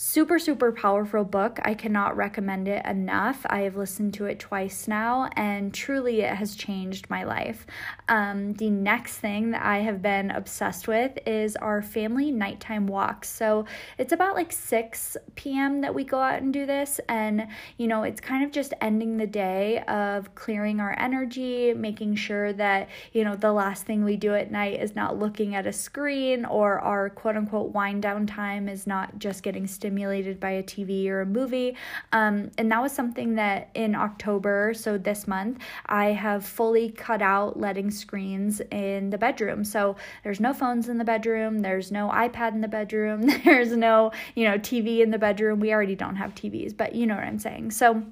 Super, 0.06 0.38
super 0.38 0.74
powerful 0.74 1.24
book. 1.24 1.60
I 1.64 1.74
cannot 1.76 2.18
recommend 2.18 2.68
it 2.68 2.86
enough. 2.86 3.46
I 3.50 3.62
have 3.62 3.78
listened 3.78 4.14
to 4.16 4.26
it 4.26 4.38
twice 4.38 4.86
now, 4.86 5.30
and 5.38 5.74
truly 5.74 6.20
it 6.20 6.36
has 6.36 6.56
changed 6.56 7.10
my 7.10 7.24
life. 7.24 7.66
Um, 8.10 8.52
the 8.56 8.70
next 8.70 9.20
thing 9.20 9.52
that 9.52 9.64
I 9.64 9.78
have 9.78 10.02
been 10.02 10.30
obsessed 10.30 10.90
with 10.90 11.18
is 11.26 11.56
our 11.56 11.82
family 11.82 12.32
nighttime 12.32 12.86
walks. 12.86 13.30
So 13.30 13.64
it's 13.98 14.12
about 14.12 14.36
like 14.36 14.52
6 14.52 15.16
p.m. 15.36 15.80
that 15.80 15.96
we 15.96 16.04
go 16.04 16.20
out 16.20 16.42
and 16.42 16.52
do 16.52 16.66
this, 16.66 17.00
and 17.08 17.48
you 17.78 17.88
know, 17.88 18.04
it's 18.04 18.20
kind 18.20 18.44
of 18.44 18.52
just 18.52 18.74
ending 18.82 19.16
the 19.16 19.26
day 19.26 19.84
of 19.88 20.36
clearing 20.36 20.82
our 20.82 21.00
energy, 21.00 21.74
making 21.74 22.16
sure 22.16 22.52
that 22.52 22.90
you 23.14 23.24
know 23.24 23.38
the 23.38 23.54
last 23.54 23.86
thing 23.86 24.04
we 24.04 24.18
do 24.18 24.36
at 24.36 24.52
night 24.52 24.82
is 24.82 24.98
not 24.98 25.18
looking 25.18 25.56
at 25.56 25.66
a 25.66 25.72
screen, 25.72 26.44
or 26.44 26.82
our 26.82 27.10
quote 27.10 27.38
unquote 27.38 27.72
wind 27.72 28.02
down 28.02 28.28
time 28.28 28.68
is 28.68 28.86
not 28.86 29.18
just 29.18 29.44
getting 29.44 29.66
stimulated 29.66 29.93
by 30.40 30.52
a 30.52 30.64
TV 30.64 31.08
or 31.08 31.22
a 31.22 31.26
movie. 31.26 31.76
Um, 32.12 32.52
and 32.58 32.72
that 32.72 32.82
was 32.82 32.92
something 32.92 33.36
that 33.36 33.70
in 33.74 33.96
October, 33.96 34.74
so 34.74 34.98
this 34.98 35.28
month, 35.28 35.60
I 35.86 36.08
have 36.08 36.46
fully 36.46 36.90
cut 36.90 37.22
out 37.22 37.60
letting 37.60 37.92
screens 37.92 38.62
in 38.72 39.10
the 39.10 39.18
bedroom. 39.18 39.64
So 39.64 39.96
there's 40.24 40.40
no 40.40 40.54
phones 40.54 40.90
in 40.90 40.98
the 40.98 41.06
bedroom, 41.06 41.60
there's 41.60 41.92
no 41.92 42.10
iPad 42.10 42.54
in 42.54 42.62
the 42.62 42.68
bedroom, 42.68 43.22
there's 43.46 43.72
no, 43.72 44.12
you 44.36 44.46
know, 44.46 44.58
TV 44.58 45.00
in 45.00 45.12
the 45.12 45.18
bedroom. 45.18 45.60
We 45.60 45.74
already 45.74 45.96
don't 45.96 46.16
have 46.16 46.36
TVs, 46.36 46.76
but 46.76 46.96
you 46.96 47.06
know 47.06 47.16
what 47.16 47.24
I'm 47.24 47.40
saying. 47.40 47.72
So 47.72 48.04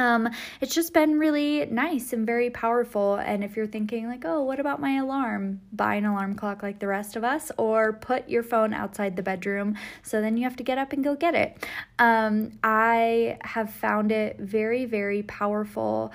um, 0.00 0.28
it's 0.60 0.74
just 0.74 0.92
been 0.92 1.18
really 1.18 1.66
nice 1.66 2.12
and 2.12 2.26
very 2.26 2.50
powerful. 2.50 3.16
And 3.16 3.44
if 3.44 3.56
you're 3.56 3.66
thinking, 3.66 4.06
like, 4.06 4.24
oh, 4.24 4.42
what 4.42 4.58
about 4.58 4.80
my 4.80 4.96
alarm? 4.96 5.60
Buy 5.72 5.96
an 5.96 6.06
alarm 6.06 6.34
clock 6.34 6.62
like 6.62 6.78
the 6.78 6.86
rest 6.86 7.16
of 7.16 7.24
us, 7.24 7.52
or 7.56 7.92
put 7.92 8.28
your 8.28 8.42
phone 8.42 8.72
outside 8.72 9.16
the 9.16 9.22
bedroom 9.22 9.76
so 10.02 10.20
then 10.20 10.36
you 10.36 10.44
have 10.44 10.56
to 10.56 10.62
get 10.62 10.78
up 10.78 10.92
and 10.92 11.04
go 11.04 11.14
get 11.14 11.34
it. 11.34 11.66
Um, 11.98 12.58
I 12.62 13.38
have 13.42 13.72
found 13.72 14.12
it 14.12 14.38
very, 14.38 14.84
very 14.84 15.22
powerful. 15.22 16.12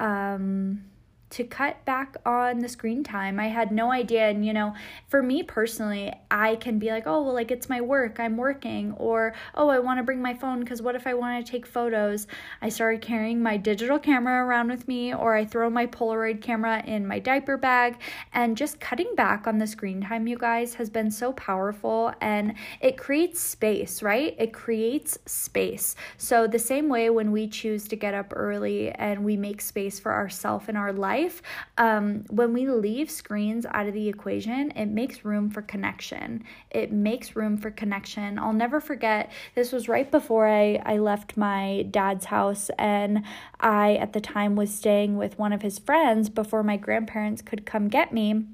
Um, 0.00 0.84
to 1.28 1.44
cut 1.44 1.84
back 1.84 2.16
on 2.24 2.60
the 2.60 2.68
screen 2.68 3.02
time. 3.02 3.40
I 3.40 3.48
had 3.48 3.72
no 3.72 3.90
idea. 3.90 4.28
And, 4.28 4.46
you 4.46 4.52
know, 4.52 4.74
for 5.08 5.22
me 5.22 5.42
personally, 5.42 6.12
I 6.30 6.56
can 6.56 6.78
be 6.78 6.90
like, 6.90 7.06
oh, 7.06 7.22
well, 7.22 7.34
like 7.34 7.50
it's 7.50 7.68
my 7.68 7.80
work, 7.80 8.20
I'm 8.20 8.36
working. 8.36 8.92
Or, 8.92 9.34
oh, 9.54 9.68
I 9.68 9.80
want 9.80 9.98
to 9.98 10.04
bring 10.04 10.22
my 10.22 10.34
phone 10.34 10.60
because 10.60 10.80
what 10.80 10.94
if 10.94 11.06
I 11.06 11.14
want 11.14 11.44
to 11.44 11.50
take 11.50 11.66
photos? 11.66 12.26
I 12.62 12.68
started 12.68 13.00
carrying 13.00 13.42
my 13.42 13.56
digital 13.56 13.98
camera 13.98 14.44
around 14.44 14.68
with 14.68 14.86
me, 14.86 15.12
or 15.14 15.34
I 15.34 15.44
throw 15.44 15.68
my 15.68 15.86
Polaroid 15.86 16.40
camera 16.40 16.82
in 16.86 17.06
my 17.06 17.18
diaper 17.18 17.56
bag. 17.56 17.98
And 18.32 18.56
just 18.56 18.80
cutting 18.80 19.14
back 19.16 19.46
on 19.46 19.58
the 19.58 19.66
screen 19.66 20.02
time, 20.02 20.28
you 20.28 20.38
guys, 20.38 20.74
has 20.74 20.90
been 20.90 21.10
so 21.10 21.32
powerful. 21.32 22.12
And 22.20 22.54
it 22.80 22.96
creates 22.96 23.40
space, 23.40 24.00
right? 24.00 24.34
It 24.38 24.52
creates 24.52 25.18
space. 25.26 25.96
So, 26.18 26.46
the 26.46 26.58
same 26.58 26.88
way 26.88 27.10
when 27.10 27.32
we 27.32 27.48
choose 27.48 27.88
to 27.88 27.96
get 27.96 28.14
up 28.14 28.32
early 28.34 28.90
and 28.92 29.24
we 29.24 29.36
make 29.36 29.60
space 29.60 29.98
for 29.98 30.12
ourselves 30.12 30.68
in 30.68 30.76
our 30.76 30.92
life 30.92 31.15
life, 31.16 31.42
um, 31.78 32.24
when 32.30 32.52
we 32.52 32.68
leave 32.68 33.10
screens 33.10 33.66
out 33.66 33.86
of 33.86 33.94
the 33.94 34.08
equation, 34.08 34.70
it 34.72 34.86
makes 34.86 35.24
room 35.24 35.50
for 35.50 35.62
connection. 35.62 36.44
It 36.70 36.92
makes 36.92 37.36
room 37.36 37.56
for 37.56 37.70
connection. 37.70 38.38
I'll 38.38 38.52
never 38.52 38.80
forget, 38.80 39.30
this 39.54 39.72
was 39.72 39.88
right 39.88 40.10
before 40.10 40.48
I, 40.48 40.80
I 40.84 40.98
left 40.98 41.36
my 41.36 41.86
dad's 41.90 42.26
house, 42.26 42.70
and 42.78 43.22
I, 43.60 43.94
at 43.96 44.12
the 44.12 44.20
time, 44.20 44.56
was 44.56 44.74
staying 44.74 45.16
with 45.16 45.38
one 45.38 45.52
of 45.52 45.62
his 45.62 45.78
friends 45.78 46.28
before 46.28 46.62
my 46.62 46.76
grandparents 46.76 47.42
could 47.42 47.64
come 47.66 47.88
get 47.88 48.12
me 48.12 48.44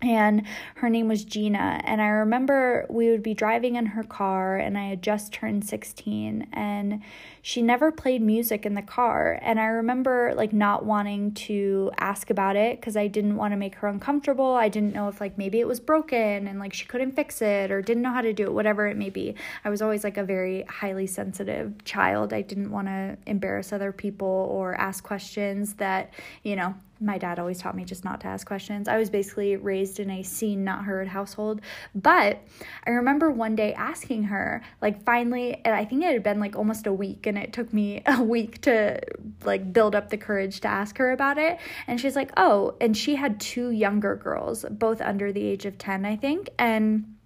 and 0.00 0.42
her 0.76 0.88
name 0.88 1.08
was 1.08 1.24
Gina. 1.24 1.80
And 1.84 2.00
I 2.00 2.06
remember 2.06 2.86
we 2.88 3.10
would 3.10 3.22
be 3.22 3.34
driving 3.34 3.76
in 3.76 3.86
her 3.86 4.04
car, 4.04 4.56
and 4.56 4.78
I 4.78 4.88
had 4.88 5.02
just 5.02 5.32
turned 5.32 5.64
16, 5.64 6.46
and 6.52 7.02
she 7.42 7.62
never 7.62 7.90
played 7.90 8.22
music 8.22 8.64
in 8.66 8.74
the 8.74 8.82
car. 8.82 9.38
And 9.42 9.58
I 9.58 9.66
remember 9.66 10.34
like 10.36 10.52
not 10.52 10.84
wanting 10.84 11.32
to 11.32 11.90
ask 11.98 12.30
about 12.30 12.56
it 12.56 12.80
because 12.80 12.96
I 12.96 13.06
didn't 13.06 13.36
want 13.36 13.52
to 13.52 13.56
make 13.56 13.76
her 13.76 13.88
uncomfortable. 13.88 14.54
I 14.54 14.68
didn't 14.68 14.94
know 14.94 15.08
if 15.08 15.20
like 15.20 15.38
maybe 15.38 15.58
it 15.58 15.66
was 15.66 15.80
broken 15.80 16.46
and 16.46 16.58
like 16.58 16.74
she 16.74 16.84
couldn't 16.84 17.12
fix 17.12 17.40
it 17.40 17.70
or 17.70 17.80
didn't 17.80 18.02
know 18.02 18.12
how 18.12 18.20
to 18.20 18.32
do 18.32 18.44
it, 18.44 18.52
whatever 18.52 18.86
it 18.86 18.96
may 18.96 19.10
be. 19.10 19.34
I 19.64 19.70
was 19.70 19.80
always 19.80 20.04
like 20.04 20.16
a 20.16 20.24
very 20.24 20.64
highly 20.64 21.06
sensitive 21.06 21.84
child. 21.84 22.32
I 22.32 22.42
didn't 22.42 22.70
want 22.70 22.88
to 22.88 23.16
embarrass 23.26 23.72
other 23.72 23.92
people 23.92 24.28
or 24.28 24.74
ask 24.74 25.02
questions 25.02 25.74
that, 25.74 26.12
you 26.42 26.54
know, 26.54 26.74
my 27.00 27.18
dad 27.18 27.38
always 27.38 27.58
taught 27.58 27.76
me 27.76 27.84
just 27.84 28.04
not 28.04 28.20
to 28.22 28.26
ask 28.26 28.46
questions. 28.46 28.88
I 28.88 28.98
was 28.98 29.10
basically 29.10 29.56
raised 29.56 30.00
in 30.00 30.10
a 30.10 30.22
seen, 30.22 30.64
not 30.64 30.84
heard 30.84 31.08
household. 31.08 31.60
But 31.94 32.42
I 32.86 32.90
remember 32.90 33.30
one 33.30 33.54
day 33.54 33.72
asking 33.74 34.24
her, 34.24 34.62
like, 34.80 35.04
finally, 35.04 35.60
and 35.64 35.74
I 35.74 35.84
think 35.84 36.02
it 36.02 36.12
had 36.12 36.22
been 36.22 36.40
like 36.40 36.56
almost 36.56 36.86
a 36.86 36.92
week, 36.92 37.26
and 37.26 37.38
it 37.38 37.52
took 37.52 37.72
me 37.72 38.02
a 38.06 38.22
week 38.22 38.60
to 38.62 39.00
like 39.44 39.72
build 39.72 39.94
up 39.94 40.10
the 40.10 40.16
courage 40.16 40.60
to 40.60 40.68
ask 40.68 40.98
her 40.98 41.12
about 41.12 41.38
it. 41.38 41.58
And 41.86 42.00
she's 42.00 42.16
like, 42.16 42.32
"Oh," 42.36 42.74
and 42.80 42.96
she 42.96 43.16
had 43.16 43.40
two 43.40 43.70
younger 43.70 44.16
girls, 44.16 44.64
both 44.70 45.00
under 45.00 45.32
the 45.32 45.44
age 45.44 45.66
of 45.66 45.78
10, 45.78 46.04
I 46.04 46.16
think. 46.16 46.50
And 46.58 47.17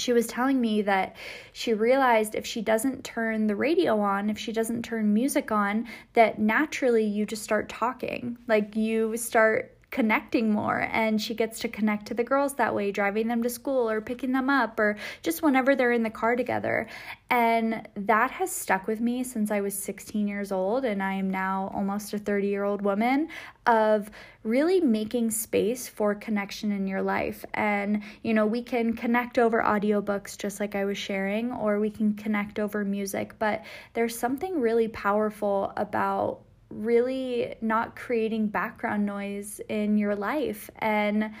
she 0.00 0.12
was 0.12 0.26
telling 0.26 0.60
me 0.60 0.82
that 0.82 1.16
she 1.52 1.74
realized 1.74 2.34
if 2.34 2.46
she 2.46 2.62
doesn't 2.62 3.04
turn 3.04 3.46
the 3.46 3.56
radio 3.56 4.00
on, 4.00 4.30
if 4.30 4.38
she 4.38 4.52
doesn't 4.52 4.84
turn 4.84 5.12
music 5.12 5.50
on, 5.50 5.86
that 6.14 6.38
naturally 6.38 7.04
you 7.04 7.26
just 7.26 7.42
start 7.42 7.68
talking. 7.68 8.38
Like 8.46 8.76
you 8.76 9.16
start 9.16 9.75
connecting 9.90 10.50
more 10.50 10.88
and 10.92 11.22
she 11.22 11.34
gets 11.34 11.60
to 11.60 11.68
connect 11.68 12.06
to 12.06 12.14
the 12.14 12.24
girls 12.24 12.54
that 12.54 12.74
way 12.74 12.90
driving 12.90 13.28
them 13.28 13.42
to 13.42 13.48
school 13.48 13.88
or 13.88 14.00
picking 14.00 14.32
them 14.32 14.50
up 14.50 14.78
or 14.78 14.96
just 15.22 15.42
whenever 15.42 15.74
they're 15.74 15.92
in 15.92 16.02
the 16.02 16.10
car 16.10 16.36
together. 16.36 16.86
And 17.30 17.88
that 17.96 18.30
has 18.32 18.50
stuck 18.50 18.86
with 18.86 19.00
me 19.00 19.24
since 19.24 19.50
I 19.50 19.60
was 19.60 19.74
16 19.74 20.28
years 20.28 20.52
old 20.52 20.84
and 20.84 21.02
I 21.02 21.14
am 21.14 21.30
now 21.30 21.70
almost 21.74 22.12
a 22.12 22.18
30 22.18 22.48
year 22.48 22.64
old 22.64 22.82
woman 22.82 23.28
of 23.66 24.10
really 24.42 24.80
making 24.80 25.30
space 25.30 25.88
for 25.88 26.14
connection 26.14 26.70
in 26.72 26.86
your 26.86 27.02
life. 27.02 27.44
And 27.54 28.02
you 28.22 28.34
know 28.34 28.46
we 28.46 28.62
can 28.62 28.94
connect 28.94 29.38
over 29.38 29.62
audiobooks 29.62 30.36
just 30.36 30.60
like 30.60 30.74
I 30.74 30.84
was 30.84 30.98
sharing 30.98 31.52
or 31.52 31.80
we 31.80 31.90
can 31.90 32.14
connect 32.14 32.58
over 32.58 32.84
music 32.84 33.38
but 33.38 33.64
there's 33.94 34.18
something 34.18 34.60
really 34.60 34.88
powerful 34.88 35.72
about 35.76 36.40
really 36.70 37.54
not 37.60 37.96
creating 37.96 38.48
background 38.48 39.06
noise 39.06 39.60
in 39.68 39.98
your 39.98 40.16
life. 40.16 40.70
And 40.78 41.32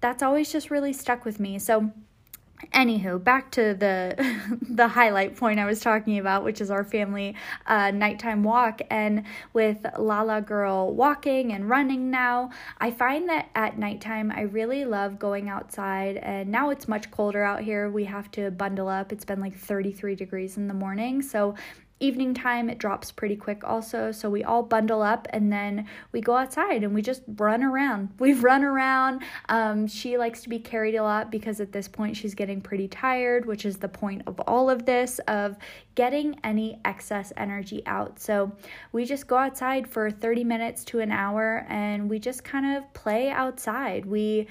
that's 0.00 0.22
always 0.22 0.50
just 0.52 0.70
really 0.70 0.92
stuck 0.92 1.24
with 1.24 1.38
me. 1.40 1.58
So, 1.58 1.92
anywho 2.72 3.22
back 3.22 3.50
to 3.50 3.74
the 3.74 4.14
the 4.70 4.86
highlight 4.86 5.36
point 5.36 5.58
i 5.58 5.64
was 5.64 5.80
talking 5.80 6.18
about 6.18 6.44
which 6.44 6.60
is 6.60 6.70
our 6.70 6.84
family 6.84 7.34
uh, 7.66 7.90
nighttime 7.90 8.42
walk. 8.42 8.80
And 8.90 9.24
with 9.52 9.84
lala 9.98 10.40
girl 10.40 10.94
walking 10.94 11.52
and 11.52 11.68
running 11.68 12.10
now 12.10 12.50
i 12.78 12.90
find 12.90 13.28
that 13.28 13.48
at 13.54 13.78
nighttime 13.78 14.30
i 14.30 14.42
really 14.42 14.84
love 14.84 15.18
going 15.18 15.48
outside. 15.48 16.18
And 16.18 16.50
now 16.50 16.70
it's 16.70 16.88
much 16.88 17.10
colder 17.10 17.42
out 17.42 17.62
here. 17.62 17.90
We 17.90 18.04
have 18.04 18.30
to 18.32 18.50
bundle 18.50 18.88
up. 18.88 19.12
It's 19.12 19.24
been 19.24 19.40
like 19.40 19.56
33 19.56 20.14
degrees 20.14 20.56
in 20.56 20.68
the 20.68 20.74
morning. 20.74 21.22
So 21.22 21.54
evening 22.02 22.34
time 22.34 22.68
it 22.68 22.78
drops 22.78 23.12
pretty 23.12 23.36
quick 23.36 23.62
also. 23.64 24.12
So 24.12 24.28
we 24.28 24.42
all 24.44 24.62
bundle 24.62 25.02
up 25.02 25.26
and 25.30 25.52
then 25.52 25.86
we 26.12 26.20
go 26.20 26.36
outside 26.36 26.82
and 26.82 26.94
we 26.94 27.02
just 27.02 27.22
run 27.36 27.62
around. 27.62 28.10
We've 28.18 28.42
run 28.42 28.64
around. 28.64 29.22
Um, 29.48 29.86
she 29.86 30.18
likes 30.18 30.42
to 30.42 30.48
be 30.48 30.58
carried 30.58 30.94
a 30.94 31.02
lot 31.02 31.30
because 31.30 31.60
at 31.60 31.72
this 31.72 31.88
point 31.88 32.16
she's 32.16 32.34
getting 32.34 32.60
pretty 32.60 32.88
tired 32.88 33.46
which 33.46 33.64
is 33.64 33.76
the 33.78 33.88
point 33.88 34.22
of 34.26 34.38
all 34.40 34.70
of 34.70 34.86
this 34.86 35.18
of 35.28 35.56
getting 35.94 36.38
any 36.44 36.78
excess 36.84 37.32
energy 37.36 37.82
out 37.86 38.18
so 38.18 38.52
we 38.92 39.04
just 39.04 39.26
go 39.26 39.36
outside 39.36 39.88
for 39.88 40.10
30 40.10 40.44
minutes 40.44 40.84
to 40.84 41.00
an 41.00 41.10
hour 41.10 41.66
and 41.68 42.08
we 42.08 42.18
just 42.18 42.44
kind 42.44 42.76
of 42.76 42.92
play 42.94 43.30
outside 43.30 44.04
we 44.06 44.46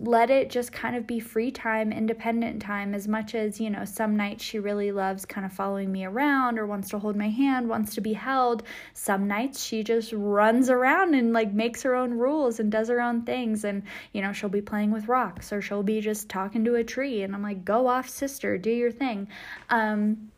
let 0.00 0.30
it 0.30 0.50
just 0.50 0.72
kind 0.72 0.96
of 0.96 1.06
be 1.06 1.20
free 1.20 1.50
time 1.50 1.92
independent 1.92 2.60
time 2.60 2.94
as 2.94 3.08
much 3.08 3.34
as 3.34 3.60
you 3.60 3.70
know 3.70 3.84
some 3.84 4.16
nights 4.16 4.44
she 4.44 4.58
really 4.58 4.92
loves 4.92 5.24
kind 5.24 5.44
of 5.44 5.52
following 5.52 5.90
me 5.90 6.04
around 6.04 6.58
or 6.58 6.66
wants 6.66 6.90
to 6.90 6.98
hold 6.98 7.16
my 7.16 7.28
hand, 7.28 7.68
wants 7.68 7.94
to 7.94 8.00
be 8.00 8.12
held. 8.12 8.62
Some 8.92 9.26
nights 9.26 9.62
she 9.62 9.82
just 9.82 10.12
runs 10.12 10.70
around 10.70 11.14
and 11.14 11.32
like 11.32 11.52
makes 11.52 11.82
her 11.82 11.94
own 11.94 12.12
rules 12.14 12.60
and 12.60 12.70
does 12.70 12.88
her 12.88 13.00
own 13.00 13.22
things. 13.22 13.64
And, 13.64 13.82
you 14.12 14.22
know, 14.22 14.32
she'll 14.32 14.48
be 14.48 14.60
playing 14.62 14.90
with 14.90 15.08
rocks 15.08 15.52
or 15.52 15.62
she'll 15.62 15.82
be 15.82 16.00
just 16.00 16.28
talking 16.28 16.64
to 16.64 16.74
a 16.74 16.84
tree. 16.84 17.22
And 17.22 17.34
I'm 17.34 17.42
like, 17.42 17.64
go 17.64 17.86
off, 17.86 18.08
sister, 18.08 18.58
do 18.58 18.70
your 18.70 18.92
thing. 18.92 19.28
Um, 19.70 20.30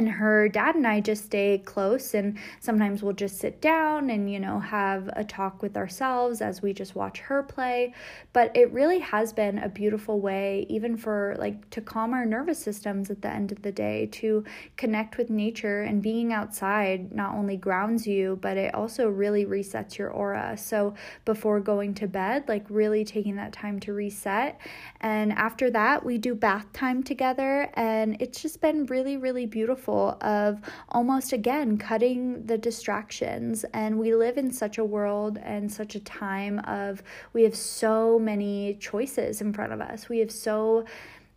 and 0.00 0.08
her 0.08 0.48
dad 0.48 0.76
and 0.76 0.86
I 0.86 1.00
just 1.00 1.26
stay 1.26 1.58
close 1.58 2.14
and 2.14 2.38
sometimes 2.58 3.02
we'll 3.02 3.12
just 3.12 3.38
sit 3.38 3.60
down 3.60 4.08
and 4.08 4.32
you 4.32 4.40
know 4.40 4.58
have 4.58 5.10
a 5.12 5.22
talk 5.22 5.60
with 5.60 5.76
ourselves 5.76 6.40
as 6.40 6.62
we 6.62 6.72
just 6.72 6.94
watch 6.94 7.18
her 7.18 7.42
play. 7.42 7.92
But 8.32 8.50
it 8.56 8.72
really 8.72 9.00
has 9.00 9.34
been 9.34 9.58
a 9.58 9.68
beautiful 9.68 10.18
way 10.18 10.64
even 10.70 10.96
for 10.96 11.36
like 11.38 11.68
to 11.70 11.82
calm 11.82 12.14
our 12.14 12.24
nervous 12.24 12.58
systems 12.58 13.10
at 13.10 13.20
the 13.20 13.28
end 13.28 13.52
of 13.52 13.60
the 13.60 13.72
day 13.72 14.06
to 14.12 14.42
connect 14.78 15.18
with 15.18 15.28
nature 15.28 15.82
and 15.82 16.02
being 16.02 16.32
outside 16.32 17.12
not 17.12 17.34
only 17.34 17.58
grounds 17.58 18.06
you 18.06 18.38
but 18.40 18.56
it 18.56 18.74
also 18.74 19.06
really 19.06 19.44
resets 19.44 19.98
your 19.98 20.08
aura. 20.08 20.56
So 20.56 20.94
before 21.26 21.60
going 21.60 21.92
to 21.96 22.08
bed 22.08 22.44
like 22.48 22.64
really 22.70 23.04
taking 23.04 23.36
that 23.36 23.52
time 23.52 23.78
to 23.80 23.92
reset. 23.92 24.58
And 25.02 25.30
after 25.34 25.70
that 25.72 26.06
we 26.06 26.16
do 26.16 26.34
bath 26.34 26.72
time 26.72 27.02
together 27.02 27.70
and 27.74 28.16
it's 28.18 28.40
just 28.40 28.62
been 28.62 28.86
really 28.86 29.18
really 29.18 29.44
beautiful 29.44 29.89
beautiful 29.90 30.18
of 30.20 30.60
almost 30.88 31.32
again 31.32 31.76
cutting 31.78 32.46
the 32.46 32.58
distractions. 32.58 33.64
And 33.72 33.98
we 33.98 34.14
live 34.14 34.36
in 34.38 34.50
such 34.50 34.78
a 34.78 34.84
world 34.84 35.38
and 35.42 35.70
such 35.70 35.94
a 35.94 36.00
time 36.00 36.60
of 36.60 37.02
we 37.32 37.42
have 37.44 37.54
so 37.54 38.18
many 38.18 38.74
choices 38.74 39.40
in 39.40 39.52
front 39.52 39.72
of 39.72 39.80
us. 39.80 40.08
We 40.08 40.18
have 40.18 40.30
so 40.30 40.84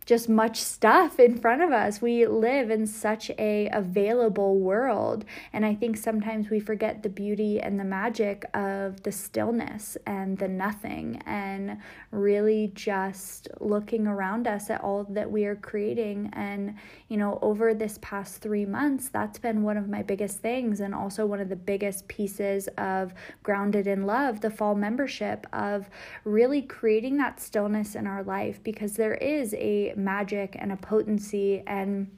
just 0.06 0.28
much 0.28 0.58
stuff 0.58 1.18
in 1.18 1.38
front 1.38 1.62
of 1.62 1.72
us. 1.72 2.02
We 2.02 2.26
live 2.26 2.70
in 2.70 2.86
such 2.86 3.30
a 3.38 3.68
available 3.72 4.58
world 4.58 5.24
and 5.52 5.64
I 5.64 5.74
think 5.74 5.96
sometimes 5.96 6.50
we 6.50 6.60
forget 6.60 7.02
the 7.02 7.08
beauty 7.08 7.60
and 7.60 7.80
the 7.80 7.84
magic 7.84 8.44
of 8.54 9.02
the 9.02 9.12
stillness 9.12 9.96
and 10.06 10.38
the 10.38 10.48
nothing 10.48 11.22
and 11.24 11.78
really 12.10 12.70
just 12.74 13.48
looking 13.60 14.06
around 14.06 14.46
us 14.46 14.70
at 14.70 14.82
all 14.82 15.04
that 15.10 15.30
we 15.30 15.46
are 15.46 15.56
creating 15.56 16.30
and 16.34 16.74
you 17.08 17.16
know 17.16 17.38
over 17.40 17.72
this 17.72 17.98
past 18.02 18.42
3 18.42 18.66
months 18.66 19.08
that's 19.08 19.38
been 19.38 19.62
one 19.62 19.76
of 19.76 19.88
my 19.88 20.02
biggest 20.02 20.40
things 20.40 20.80
and 20.80 20.94
also 20.94 21.24
one 21.24 21.40
of 21.40 21.48
the 21.48 21.56
biggest 21.56 22.06
pieces 22.08 22.68
of 22.76 23.14
grounded 23.42 23.86
in 23.86 24.04
love 24.06 24.40
the 24.40 24.50
fall 24.50 24.74
membership 24.74 25.46
of 25.52 25.88
really 26.24 26.60
creating 26.60 27.16
that 27.16 27.40
stillness 27.40 27.94
in 27.94 28.06
our 28.06 28.22
life 28.22 28.62
because 28.62 28.94
there 28.94 29.14
is 29.14 29.54
a 29.54 29.93
magic 29.96 30.56
and 30.58 30.72
a 30.72 30.76
potency 30.76 31.62
and 31.66 32.10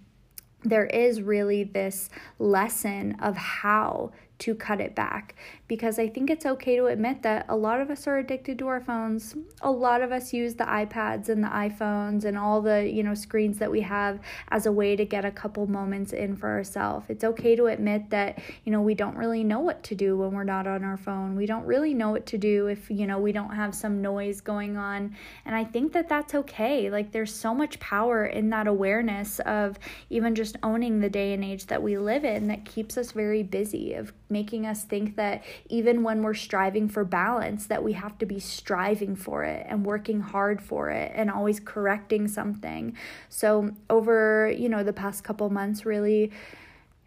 there 0.64 0.86
is 0.86 1.22
really 1.22 1.62
this 1.64 2.10
lesson 2.38 3.16
of 3.20 3.36
how 3.36 4.12
to 4.38 4.54
cut 4.54 4.80
it 4.80 4.94
back 4.94 5.34
because 5.68 5.98
I 5.98 6.08
think 6.08 6.30
it's 6.30 6.46
okay 6.46 6.76
to 6.76 6.86
admit 6.86 7.22
that 7.22 7.46
a 7.48 7.56
lot 7.56 7.80
of 7.80 7.90
us 7.90 8.06
are 8.06 8.18
addicted 8.18 8.58
to 8.58 8.68
our 8.68 8.80
phones. 8.80 9.34
A 9.62 9.70
lot 9.70 10.02
of 10.02 10.12
us 10.12 10.32
use 10.32 10.54
the 10.54 10.64
iPads 10.64 11.28
and 11.28 11.42
the 11.42 11.48
iPhones 11.48 12.24
and 12.24 12.36
all 12.36 12.60
the, 12.60 12.88
you 12.88 13.02
know, 13.02 13.14
screens 13.14 13.58
that 13.58 13.70
we 13.70 13.80
have 13.80 14.20
as 14.50 14.66
a 14.66 14.72
way 14.72 14.94
to 14.94 15.04
get 15.04 15.24
a 15.24 15.30
couple 15.30 15.66
moments 15.66 16.12
in 16.12 16.36
for 16.36 16.50
ourselves. 16.50 17.06
It's 17.08 17.24
okay 17.24 17.56
to 17.56 17.66
admit 17.66 18.10
that, 18.10 18.38
you 18.64 18.72
know, 18.72 18.82
we 18.82 18.94
don't 18.94 19.16
really 19.16 19.42
know 19.42 19.60
what 19.60 19.82
to 19.84 19.94
do 19.94 20.16
when 20.18 20.32
we're 20.32 20.44
not 20.44 20.66
on 20.66 20.84
our 20.84 20.96
phone. 20.96 21.34
We 21.34 21.46
don't 21.46 21.64
really 21.64 21.94
know 21.94 22.10
what 22.10 22.26
to 22.26 22.38
do 22.38 22.66
if, 22.66 22.90
you 22.90 23.06
know, 23.06 23.18
we 23.18 23.32
don't 23.32 23.54
have 23.54 23.74
some 23.74 24.02
noise 24.02 24.40
going 24.40 24.76
on. 24.76 25.16
And 25.44 25.56
I 25.56 25.64
think 25.64 25.92
that 25.94 26.08
that's 26.08 26.34
okay. 26.34 26.90
Like 26.90 27.10
there's 27.10 27.34
so 27.34 27.54
much 27.54 27.80
power 27.80 28.26
in 28.26 28.50
that 28.50 28.66
awareness 28.66 29.40
of 29.40 29.78
even 30.10 30.34
just 30.34 30.56
owning 30.62 31.00
the 31.00 31.10
day 31.10 31.32
and 31.32 31.42
age 31.42 31.66
that 31.66 31.82
we 31.82 31.98
live 31.98 32.24
in 32.24 32.48
that 32.48 32.64
keeps 32.64 32.96
us 32.96 33.12
very 33.12 33.42
busy 33.42 33.94
of 33.94 34.12
making 34.28 34.66
us 34.66 34.84
think 34.84 35.16
that 35.16 35.44
even 35.68 36.02
when 36.02 36.22
we're 36.22 36.34
striving 36.34 36.88
for 36.88 37.04
balance 37.04 37.66
that 37.66 37.82
we 37.82 37.92
have 37.92 38.18
to 38.18 38.26
be 38.26 38.40
striving 38.40 39.14
for 39.14 39.44
it 39.44 39.66
and 39.68 39.84
working 39.84 40.20
hard 40.20 40.60
for 40.60 40.90
it 40.90 41.12
and 41.14 41.30
always 41.30 41.60
correcting 41.60 42.28
something. 42.28 42.96
So 43.28 43.70
over 43.90 44.52
you 44.56 44.68
know 44.68 44.82
the 44.82 44.92
past 44.92 45.24
couple 45.24 45.48
months 45.50 45.86
really 45.86 46.32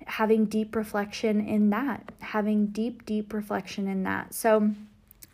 having 0.06 0.46
deep 0.46 0.76
reflection 0.76 1.46
in 1.46 1.70
that 1.70 2.12
having 2.20 2.68
deep 2.68 3.06
deep 3.06 3.34
reflection 3.34 3.88
in 3.88 4.04
that. 4.04 4.34
So 4.34 4.72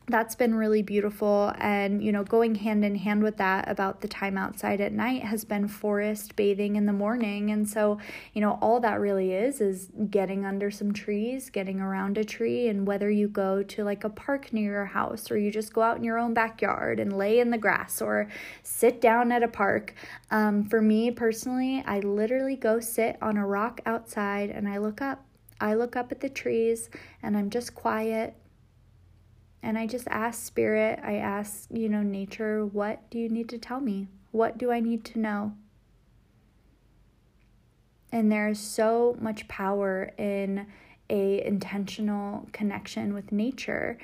that's 0.07 0.35
been 0.35 0.55
really 0.55 0.81
beautiful. 0.81 1.53
And 1.57 2.03
you 2.03 2.12
know 2.12 2.24
going 2.24 2.55
hand 2.55 2.85
in 2.85 2.95
hand 2.95 3.24
with 3.24 3.38
that 3.38 3.69
about 3.69 4.01
the 4.01 4.07
time 4.07 4.38
outside 4.38 4.81
at 4.81 4.91
night 4.91 5.24
has 5.24 5.45
been 5.45 5.67
forest 5.67 6.35
bathing 6.35 6.75
in 6.75 6.85
the 6.85 6.93
morning. 6.93 7.51
And 7.51 7.67
so 7.67 8.00
you 8.33 8.41
know 8.41 8.57
all 8.62 8.79
that 8.81 9.00
really 9.00 9.33
is 9.33 9.62
is 9.62 9.89
getting 10.09 10.45
under 10.45 10.69
some 10.69 10.93
trees 10.93 11.50
getting 11.50 11.79
around 11.79 12.17
a 12.17 12.24
tree. 12.24 12.67
And 12.67 12.85
whether 12.88 13.09
you 13.09 13.27
go 13.27 13.63
to 13.63 13.83
like 13.83 14.03
a 14.03 14.09
park 14.09 14.53
near 14.53 14.71
your 14.71 14.85
house 14.85 15.31
or 15.31 15.38
you 15.38 15.51
just 15.51 15.74
go 15.74 15.81
out 15.81 15.97
in 15.97 16.03
your 16.03 16.17
own 16.17 16.33
backyard 16.33 17.00
and 17.00 17.17
lay 17.17 17.39
in 17.39 17.50
the 17.50 17.57
grass 17.57 18.01
or 18.01 18.27
sit 18.63 19.01
down 19.01 19.31
at 19.31 19.43
a 19.43 19.47
park 19.47 19.93
um, 20.31 20.63
for 20.65 20.81
me 20.81 21.12
personally 21.12 21.83
i 21.88 22.00
literally 22.00 22.55
go 22.55 22.79
sit 22.79 23.17
on 23.21 23.38
a 23.38 23.45
rock 23.45 23.81
outside 23.85 24.50
and 24.50 24.67
i 24.67 24.77
look 24.77 25.01
up. 25.01 25.24
I 25.62 25.74
look 25.74 25.95
up 25.95 26.12
at 26.12 26.19
the 26.19 26.29
trees 26.29 26.89
and 27.24 27.38
i'm 27.38 27.50
just 27.50 27.75
quiet 27.75 28.35
and 29.65 29.79
I 29.79 29.88
just 29.88 30.07
ask 30.10 30.43
spirit, 30.43 31.00
I 31.03 31.15
ask, 31.15 31.67
you 31.72 31.89
know, 31.89 32.03
nature, 32.03 32.63
what 32.63 33.10
do 33.10 33.17
you 33.17 33.27
need 33.27 33.50
to 33.50 33.57
tell 33.57 33.79
me? 33.79 34.07
What 34.29 34.60
do 34.60 34.72
I 34.72 34.79
need 34.79 35.03
to 35.05 35.19
know? 35.19 35.53
And 38.12 38.31
there's 38.31 38.60
so 38.60 39.17
much 39.19 39.48
power 39.48 40.12
in 40.19 40.67
a 41.10 41.43
intentional 41.43 42.48
connection 42.53 43.15
with 43.15 43.31
nature. 43.31 43.98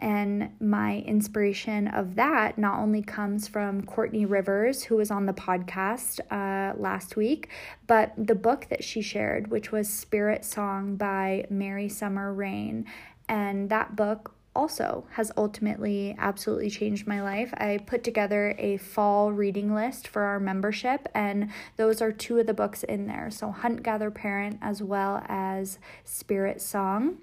And 0.00 0.50
my 0.60 0.98
inspiration 0.98 1.86
of 1.86 2.16
that 2.16 2.58
not 2.58 2.80
only 2.80 3.02
comes 3.02 3.46
from 3.46 3.82
Courtney 3.82 4.26
Rivers, 4.26 4.82
who 4.82 4.96
was 4.96 5.12
on 5.12 5.26
the 5.26 5.32
podcast 5.32 6.18
uh, 6.32 6.76
last 6.76 7.14
week, 7.14 7.50
but 7.86 8.14
the 8.16 8.34
book 8.34 8.66
that 8.68 8.82
she 8.82 9.00
shared, 9.00 9.48
which 9.48 9.70
was 9.70 9.88
Spirit 9.88 10.44
Song 10.44 10.96
by 10.96 11.46
Mary 11.50 11.88
Summer 11.88 12.32
Rain. 12.32 12.84
And 13.28 13.70
that 13.70 13.94
book 13.94 14.34
also 14.58 15.04
has 15.12 15.30
ultimately 15.36 16.16
absolutely 16.18 16.68
changed 16.68 17.06
my 17.06 17.22
life. 17.22 17.54
I 17.54 17.78
put 17.86 18.02
together 18.02 18.56
a 18.58 18.76
fall 18.78 19.30
reading 19.30 19.72
list 19.72 20.08
for 20.08 20.22
our 20.22 20.40
membership, 20.40 21.08
and 21.14 21.50
those 21.76 22.02
are 22.02 22.10
two 22.10 22.38
of 22.38 22.48
the 22.48 22.54
books 22.54 22.82
in 22.82 23.06
there. 23.06 23.30
So, 23.30 23.52
Hunt, 23.52 23.84
Gather, 23.84 24.10
Parent, 24.10 24.58
as 24.60 24.82
well 24.82 25.22
as 25.28 25.78
Spirit 26.04 26.60
Song. 26.60 27.18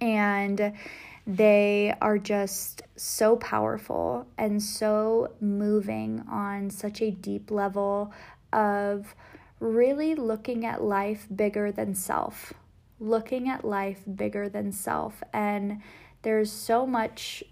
And 0.00 0.72
they 1.28 1.94
are 2.02 2.18
just 2.18 2.82
so 2.96 3.36
powerful 3.36 4.26
and 4.36 4.60
so 4.60 5.32
moving 5.40 6.24
on 6.28 6.70
such 6.70 7.00
a 7.00 7.12
deep 7.12 7.52
level 7.52 8.12
of 8.52 9.14
really 9.60 10.16
looking 10.16 10.66
at 10.66 10.82
life 10.82 11.28
bigger 11.32 11.70
than 11.70 11.94
self, 11.94 12.52
looking 12.98 13.48
at 13.48 13.64
life 13.64 14.00
bigger 14.16 14.48
than 14.48 14.72
self, 14.72 15.22
and 15.32 15.80
there's 16.22 16.50
so 16.50 16.86
much 16.86 17.44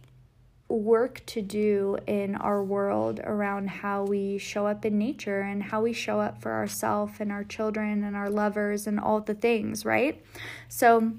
work 0.68 1.20
to 1.26 1.42
do 1.42 1.98
in 2.06 2.36
our 2.36 2.62
world 2.62 3.20
around 3.24 3.68
how 3.68 4.04
we 4.04 4.38
show 4.38 4.66
up 4.66 4.84
in 4.84 4.96
nature 4.96 5.40
and 5.40 5.62
how 5.62 5.82
we 5.82 5.92
show 5.92 6.20
up 6.20 6.40
for 6.40 6.52
ourselves 6.52 7.14
and 7.18 7.32
our 7.32 7.42
children 7.42 8.04
and 8.04 8.14
our 8.14 8.30
lovers 8.30 8.86
and 8.86 9.00
all 9.00 9.20
the 9.20 9.34
things, 9.34 9.84
right? 9.84 10.24
So 10.68 11.12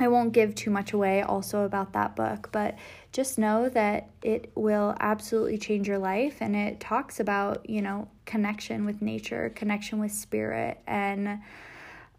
I 0.00 0.08
won't 0.08 0.32
give 0.32 0.54
too 0.54 0.70
much 0.70 0.92
away 0.92 1.22
also 1.22 1.64
about 1.64 1.92
that 1.92 2.16
book, 2.16 2.48
but 2.50 2.78
just 3.12 3.38
know 3.38 3.68
that 3.70 4.08
it 4.22 4.50
will 4.54 4.96
absolutely 5.00 5.58
change 5.58 5.88
your 5.88 5.98
life 5.98 6.38
and 6.40 6.56
it 6.56 6.80
talks 6.80 7.20
about, 7.20 7.68
you 7.68 7.82
know, 7.82 8.08
connection 8.24 8.86
with 8.86 9.02
nature, 9.02 9.52
connection 9.54 9.98
with 9.98 10.12
spirit 10.12 10.78
and 10.86 11.40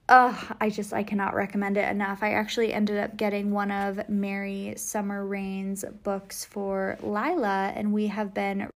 uh, 0.09 0.35
I 0.59 0.71
just 0.71 0.91
I 0.91 1.03
cannot 1.03 1.35
recommend 1.35 1.77
it 1.77 1.87
enough. 1.87 2.23
I 2.23 2.33
actually 2.33 2.73
ended 2.73 2.97
up 2.97 3.15
getting 3.15 3.51
one 3.51 3.71
of 3.71 4.09
Mary 4.09 4.73
Summer 4.75 5.25
Rain's 5.25 5.85
books 6.03 6.43
for 6.43 6.97
Lila, 7.01 7.71
and 7.75 7.93
we 7.93 8.07
have 8.07 8.33
been. 8.33 8.69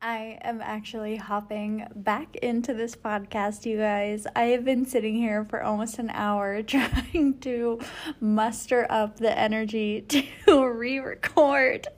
I 0.00 0.38
am 0.42 0.60
actually 0.62 1.16
hopping 1.16 1.86
back 1.96 2.36
into 2.36 2.72
this 2.72 2.94
podcast, 2.94 3.66
you 3.66 3.78
guys. 3.78 4.26
I 4.36 4.42
have 4.44 4.64
been 4.64 4.86
sitting 4.86 5.16
here 5.16 5.44
for 5.44 5.62
almost 5.62 5.98
an 5.98 6.10
hour 6.10 6.62
trying 6.62 7.38
to 7.40 7.80
muster 8.20 8.86
up 8.88 9.16
the 9.16 9.36
energy 9.36 10.02
to 10.46 10.68
re 10.68 11.00
record 11.00 11.88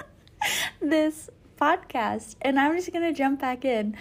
this 0.82 1.30
podcast, 1.58 2.36
and 2.42 2.60
I'm 2.60 2.76
just 2.76 2.92
gonna 2.92 3.14
jump 3.14 3.40
back 3.40 3.64
in. 3.64 3.96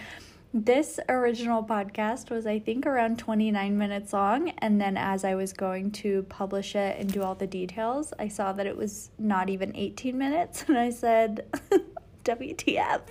This 0.53 0.99
original 1.10 1.62
podcast 1.62 2.29
was, 2.29 2.47
I 2.47 2.60
think, 2.60 2.86
around 2.86 3.19
29 3.19 3.77
minutes 3.77 4.13
long. 4.13 4.51
And 4.60 4.79
then 4.79 4.95
as 4.95 5.25
I 5.25 5.36
was 5.36 5.51
going 5.51 5.91
to 5.91 6.23
publish 6.23 6.75
it 6.75 6.97
and 6.99 7.12
do 7.12 7.21
all 7.21 7.36
the 7.36 7.47
details, 7.47 8.13
I 8.17 8.29
saw 8.29 8.53
that 8.53 8.65
it 8.65 8.77
was 8.77 9.12
not 9.19 9.49
even 9.49 9.75
18 9.75 10.17
minutes. 10.17 10.65
And 10.67 10.77
I 10.77 10.89
said, 10.89 11.45
WTF. 12.23 13.01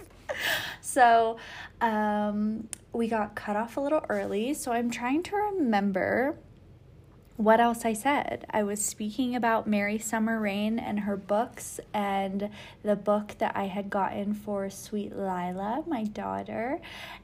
So 0.80 1.36
um, 1.80 2.68
we 2.92 3.08
got 3.08 3.34
cut 3.34 3.56
off 3.56 3.76
a 3.76 3.80
little 3.80 4.04
early. 4.08 4.54
So 4.54 4.72
I'm 4.72 4.90
trying 4.90 5.22
to 5.24 5.36
remember 5.36 6.36
what 7.36 7.60
else 7.60 7.84
I 7.84 7.92
said. 7.92 8.46
I 8.50 8.62
was 8.62 8.84
speaking 8.84 9.36
about 9.36 9.66
Mary 9.66 9.98
Summer 9.98 10.40
Rain 10.40 10.78
and 10.78 11.00
her 11.00 11.16
books 11.16 11.78
and 11.92 12.48
the 12.82 12.96
book 12.96 13.34
that 13.38 13.54
I 13.54 13.64
had 13.64 13.90
gotten 13.90 14.32
for 14.32 14.70
Sweet 14.70 15.14
Lila, 15.14 15.84
my 15.86 16.04
daughter. 16.04 16.80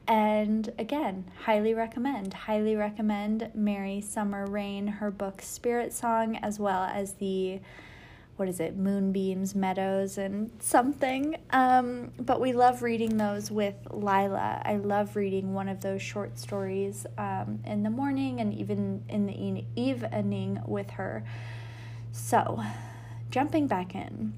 And 0.07 0.71
again, 0.77 1.25
highly 1.45 1.73
recommend, 1.73 2.33
highly 2.33 2.75
recommend 2.75 3.49
Mary 3.55 4.01
Summer 4.01 4.45
Rain, 4.45 4.87
her 4.87 5.09
book 5.09 5.41
Spirit 5.41 5.93
Song, 5.93 6.37
as 6.37 6.59
well 6.59 6.83
as 6.83 7.13
the 7.13 7.59
what 8.35 8.49
is 8.49 8.59
it, 8.59 8.77
Moonbeams, 8.77 9.53
Meadows, 9.53 10.17
and 10.17 10.49
something. 10.59 11.37
Um, 11.51 12.11
but 12.19 12.41
we 12.41 12.51
love 12.51 12.81
reading 12.81 13.17
those 13.17 13.51
with 13.51 13.75
Lila. 13.91 14.61
I 14.65 14.77
love 14.77 15.15
reading 15.15 15.53
one 15.53 15.69
of 15.69 15.81
those 15.81 16.01
short 16.01 16.39
stories 16.39 17.05
um, 17.17 17.59
in 17.65 17.83
the 17.83 17.91
morning 17.91 18.39
and 18.39 18.53
even 18.53 19.03
in 19.07 19.27
the 19.27 19.65
evening 19.75 20.61
with 20.65 20.91
her. 20.91 21.23
So, 22.11 22.63
jumping 23.29 23.67
back 23.67 23.93
in 23.93 24.33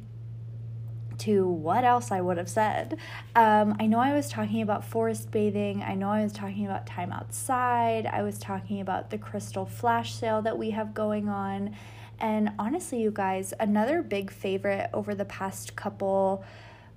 to 1.19 1.47
what 1.47 1.85
else 1.85 2.11
I 2.11 2.19
would 2.19 2.37
have 2.37 2.49
said. 2.49 2.97
Um, 3.35 3.77
I 3.79 3.85
know 3.85 3.99
I 3.99 4.13
was 4.13 4.29
talking 4.29 4.61
about 4.61 4.83
forest 4.83 5.31
bathing. 5.31 5.81
I 5.81 5.95
know 5.95 6.09
I 6.09 6.21
was 6.21 6.33
talking 6.33 6.65
about 6.65 6.85
time 6.85 7.13
outside. 7.13 8.05
I 8.05 8.21
was 8.21 8.37
talking 8.37 8.81
about 8.81 9.09
the 9.09 9.17
crystal 9.17 9.65
flash 9.65 10.13
sale 10.13 10.41
that 10.41 10.57
we 10.57 10.71
have 10.71 10.93
going 10.93 11.29
on 11.29 11.75
and 12.19 12.51
honestly, 12.57 13.01
you 13.01 13.11
guys, 13.11 13.53
another 13.59 14.01
big 14.01 14.31
favorite 14.31 14.89
over 14.93 15.15
the 15.15 15.25
past 15.25 15.75
couple 15.75 16.43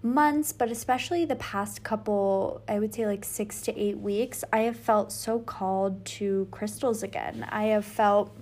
months, 0.03 0.53
but 0.53 0.71
especially 0.71 1.25
the 1.25 1.37
past 1.37 1.83
couple, 1.83 2.63
I 2.69 2.79
would 2.79 2.95
say 2.95 3.07
like 3.07 3.25
six 3.25 3.61
to 3.63 3.79
eight 3.79 3.99
weeks, 3.99 4.45
I 4.53 4.61
have 4.61 4.77
felt 4.77 5.13
so 5.13 5.41
called 5.41 6.05
to 6.07 6.47
crystals 6.51 7.03
again. 7.03 7.47
I 7.49 7.65
have 7.65 7.85
felt 7.85 8.37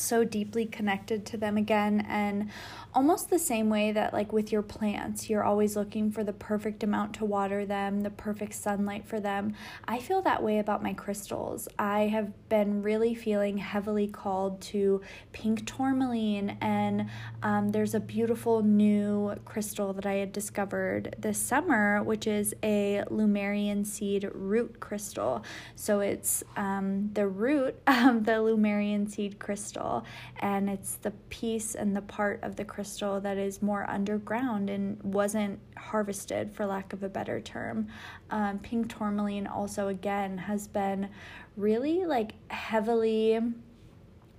so 0.00 0.24
deeply 0.24 0.66
connected 0.66 1.26
to 1.26 1.36
them 1.36 1.56
again 1.56 2.06
and 2.08 2.50
almost 2.94 3.30
the 3.30 3.38
same 3.38 3.68
way 3.68 3.92
that 3.92 4.12
like 4.12 4.32
with 4.32 4.50
your 4.50 4.62
plants 4.62 5.30
you're 5.30 5.44
always 5.44 5.76
looking 5.76 6.10
for 6.10 6.24
the 6.24 6.32
perfect 6.32 6.82
amount 6.82 7.14
to 7.14 7.24
water 7.24 7.64
them 7.64 8.00
the 8.00 8.10
perfect 8.10 8.54
sunlight 8.54 9.06
for 9.06 9.20
them. 9.20 9.54
I 9.86 9.98
feel 9.98 10.22
that 10.22 10.42
way 10.42 10.58
about 10.58 10.82
my 10.82 10.94
crystals. 10.94 11.68
I 11.78 12.02
have 12.08 12.48
been 12.48 12.82
really 12.82 13.14
feeling 13.14 13.58
heavily 13.58 14.08
called 14.08 14.60
to 14.62 15.00
pink 15.32 15.66
tourmaline 15.66 16.56
and 16.60 17.08
um, 17.42 17.70
there's 17.70 17.94
a 17.94 18.00
beautiful 18.00 18.62
new 18.62 19.34
crystal 19.44 19.92
that 19.92 20.06
i 20.06 20.14
had 20.14 20.32
discovered 20.32 21.14
this 21.18 21.38
summer 21.38 22.02
which 22.02 22.26
is 22.26 22.54
a 22.62 23.04
Lemurian 23.10 23.84
seed 23.84 24.28
root 24.32 24.80
crystal. 24.80 25.44
So 25.76 26.00
it's 26.00 26.42
um, 26.56 27.10
the 27.12 27.26
root 27.26 27.76
of 27.86 28.24
the 28.24 28.40
Lemurian 28.40 29.08
seed 29.08 29.38
crystal 29.38 29.89
crystal, 29.90 30.04
and 30.40 30.68
it's 30.68 30.94
the 30.96 31.10
piece 31.30 31.74
and 31.74 31.96
the 31.96 32.02
part 32.02 32.40
of 32.42 32.56
the 32.56 32.64
crystal 32.64 33.20
that 33.20 33.36
is 33.36 33.62
more 33.62 33.88
underground 33.88 34.70
and 34.70 35.02
wasn't 35.02 35.58
harvested, 35.76 36.52
for 36.52 36.66
lack 36.66 36.92
of 36.92 37.02
a 37.02 37.08
better 37.08 37.40
term. 37.40 37.88
Um, 38.30 38.58
pink 38.58 38.94
tourmaline 38.96 39.46
also, 39.46 39.88
again, 39.88 40.38
has 40.38 40.68
been 40.68 41.08
really 41.56 42.04
like 42.06 42.32
heavily 42.50 43.40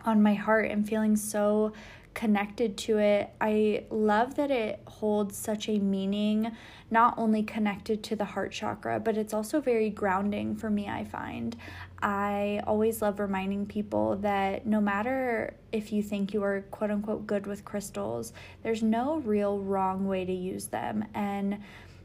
on 0.03 0.23
my 0.23 0.33
heart 0.33 0.71
and 0.71 0.87
feeling 0.87 1.15
so 1.15 1.73
connected 2.13 2.77
to 2.77 2.97
it. 2.97 3.29
I 3.39 3.85
love 3.89 4.35
that 4.35 4.51
it 4.51 4.81
holds 4.85 5.37
such 5.37 5.69
a 5.69 5.79
meaning, 5.79 6.51
not 6.89 7.17
only 7.17 7.43
connected 7.43 8.03
to 8.03 8.15
the 8.15 8.25
heart 8.25 8.51
chakra, 8.51 8.99
but 8.99 9.17
it's 9.17 9.33
also 9.33 9.61
very 9.61 9.89
grounding 9.89 10.55
for 10.55 10.69
me, 10.69 10.87
I 10.87 11.05
find. 11.05 11.55
I 12.01 12.61
always 12.65 13.01
love 13.01 13.19
reminding 13.19 13.67
people 13.67 14.17
that 14.17 14.65
no 14.65 14.81
matter 14.81 15.55
if 15.71 15.93
you 15.93 16.01
think 16.01 16.33
you 16.33 16.43
are 16.43 16.61
quote 16.71 16.91
unquote 16.91 17.27
good 17.27 17.47
with 17.47 17.63
crystals, 17.63 18.33
there's 18.63 18.83
no 18.83 19.19
real 19.19 19.59
wrong 19.59 20.07
way 20.07 20.25
to 20.25 20.33
use 20.33 20.67
them. 20.67 21.05
And 21.13 21.59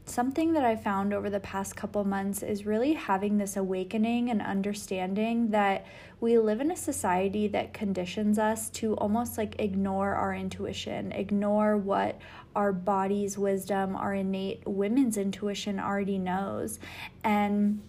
something 0.09 0.53
that 0.53 0.63
I 0.63 0.75
found 0.75 1.13
over 1.13 1.29
the 1.29 1.39
past 1.39 1.75
couple 1.75 2.03
months 2.03 2.41
is 2.41 2.65
really 2.65 2.93
having 2.93 3.37
this 3.37 3.57
awakening 3.57 4.29
and 4.29 4.41
understanding 4.41 5.51
that 5.51 5.85
we 6.19 6.37
live 6.39 6.61
in 6.61 6.71
a 6.71 6.75
society 6.75 7.47
that 7.49 7.73
conditions 7.73 8.39
us 8.39 8.69
to 8.71 8.95
almost 8.95 9.37
like 9.37 9.59
ignore 9.59 10.15
our 10.15 10.33
intuition, 10.33 11.11
ignore 11.11 11.77
what 11.77 12.19
our 12.55 12.71
body's 12.71 13.37
wisdom, 13.37 13.95
our 13.95 14.15
innate 14.15 14.63
women's 14.65 15.17
intuition 15.17 15.79
already 15.79 16.17
knows. 16.17 16.79
And 17.23 17.81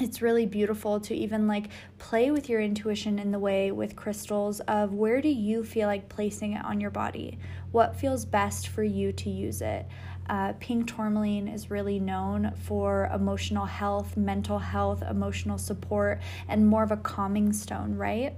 it's 0.00 0.22
really 0.22 0.46
beautiful 0.46 1.00
to 1.00 1.14
even 1.14 1.48
like 1.48 1.70
play 1.98 2.30
with 2.30 2.48
your 2.48 2.60
intuition 2.60 3.18
in 3.18 3.32
the 3.32 3.38
way 3.38 3.72
with 3.72 3.96
crystals 3.96 4.60
of 4.60 4.94
where 4.94 5.20
do 5.20 5.28
you 5.28 5.64
feel 5.64 5.88
like 5.88 6.08
placing 6.08 6.52
it 6.52 6.64
on 6.64 6.80
your 6.80 6.90
body? 6.90 7.38
What 7.72 7.96
feels 7.96 8.24
best 8.24 8.68
for 8.68 8.84
you 8.84 9.12
to 9.12 9.28
use 9.28 9.60
it? 9.60 9.86
Uh, 10.28 10.52
pink 10.60 10.86
tourmaline 10.86 11.48
is 11.48 11.70
really 11.70 11.98
known 11.98 12.52
for 12.64 13.10
emotional 13.14 13.64
health, 13.64 14.16
mental 14.16 14.58
health, 14.58 15.02
emotional 15.02 15.56
support, 15.56 16.20
and 16.48 16.66
more 16.66 16.82
of 16.82 16.90
a 16.90 16.96
calming 16.98 17.52
stone, 17.52 17.94
right? 17.96 18.34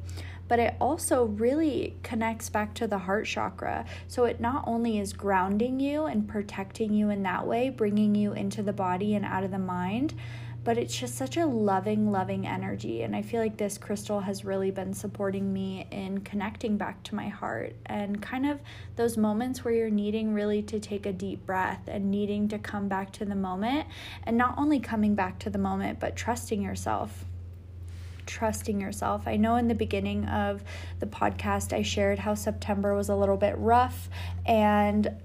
But 0.46 0.58
it 0.58 0.74
also 0.80 1.24
really 1.24 1.96
connects 2.02 2.48
back 2.48 2.74
to 2.74 2.86
the 2.86 2.98
heart 2.98 3.26
chakra. 3.26 3.86
So 4.08 4.24
it 4.24 4.40
not 4.40 4.64
only 4.66 4.98
is 4.98 5.12
grounding 5.12 5.78
you 5.78 6.06
and 6.06 6.28
protecting 6.28 6.92
you 6.92 7.10
in 7.10 7.22
that 7.22 7.46
way, 7.46 7.70
bringing 7.70 8.14
you 8.14 8.32
into 8.32 8.62
the 8.62 8.72
body 8.72 9.14
and 9.14 9.24
out 9.24 9.44
of 9.44 9.50
the 9.52 9.58
mind, 9.58 10.14
but 10.62 10.76
it's 10.76 10.96
just 10.96 11.16
such 11.16 11.36
a 11.36 11.46
loving, 11.46 12.12
loving 12.12 12.46
energy. 12.46 13.02
And 13.02 13.16
I 13.16 13.22
feel 13.22 13.40
like 13.40 13.56
this 13.56 13.78
crystal 13.78 14.20
has 14.20 14.44
really 14.44 14.70
been 14.70 14.92
supporting 14.92 15.52
me 15.52 15.86
in 15.90 16.20
connecting 16.20 16.76
back 16.76 17.02
to 17.04 17.14
my 17.14 17.28
heart 17.28 17.74
and 17.86 18.20
kind 18.20 18.46
of 18.46 18.60
those 18.96 19.16
moments 19.16 19.64
where 19.64 19.72
you're 19.72 19.90
needing 19.90 20.34
really 20.34 20.62
to 20.64 20.78
take 20.78 21.06
a 21.06 21.12
deep 21.12 21.46
breath 21.46 21.88
and 21.88 22.10
needing 22.10 22.48
to 22.48 22.58
come 22.58 22.88
back 22.88 23.10
to 23.12 23.24
the 23.24 23.34
moment 23.34 23.86
and 24.24 24.36
not 24.36 24.54
only 24.58 24.80
coming 24.80 25.14
back 25.14 25.38
to 25.38 25.50
the 25.50 25.58
moment, 25.58 25.98
but 25.98 26.16
trusting 26.16 26.62
yourself 26.62 27.24
trusting 28.26 28.80
yourself. 28.80 29.26
I 29.26 29.36
know 29.36 29.56
in 29.56 29.66
the 29.66 29.74
beginning 29.74 30.24
of 30.26 30.62
the 31.00 31.06
podcast, 31.06 31.72
I 31.72 31.82
shared 31.82 32.20
how 32.20 32.34
September 32.34 32.94
was 32.94 33.08
a 33.08 33.16
little 33.16 33.36
bit 33.36 33.58
rough. 33.58 34.08
And 34.46 35.16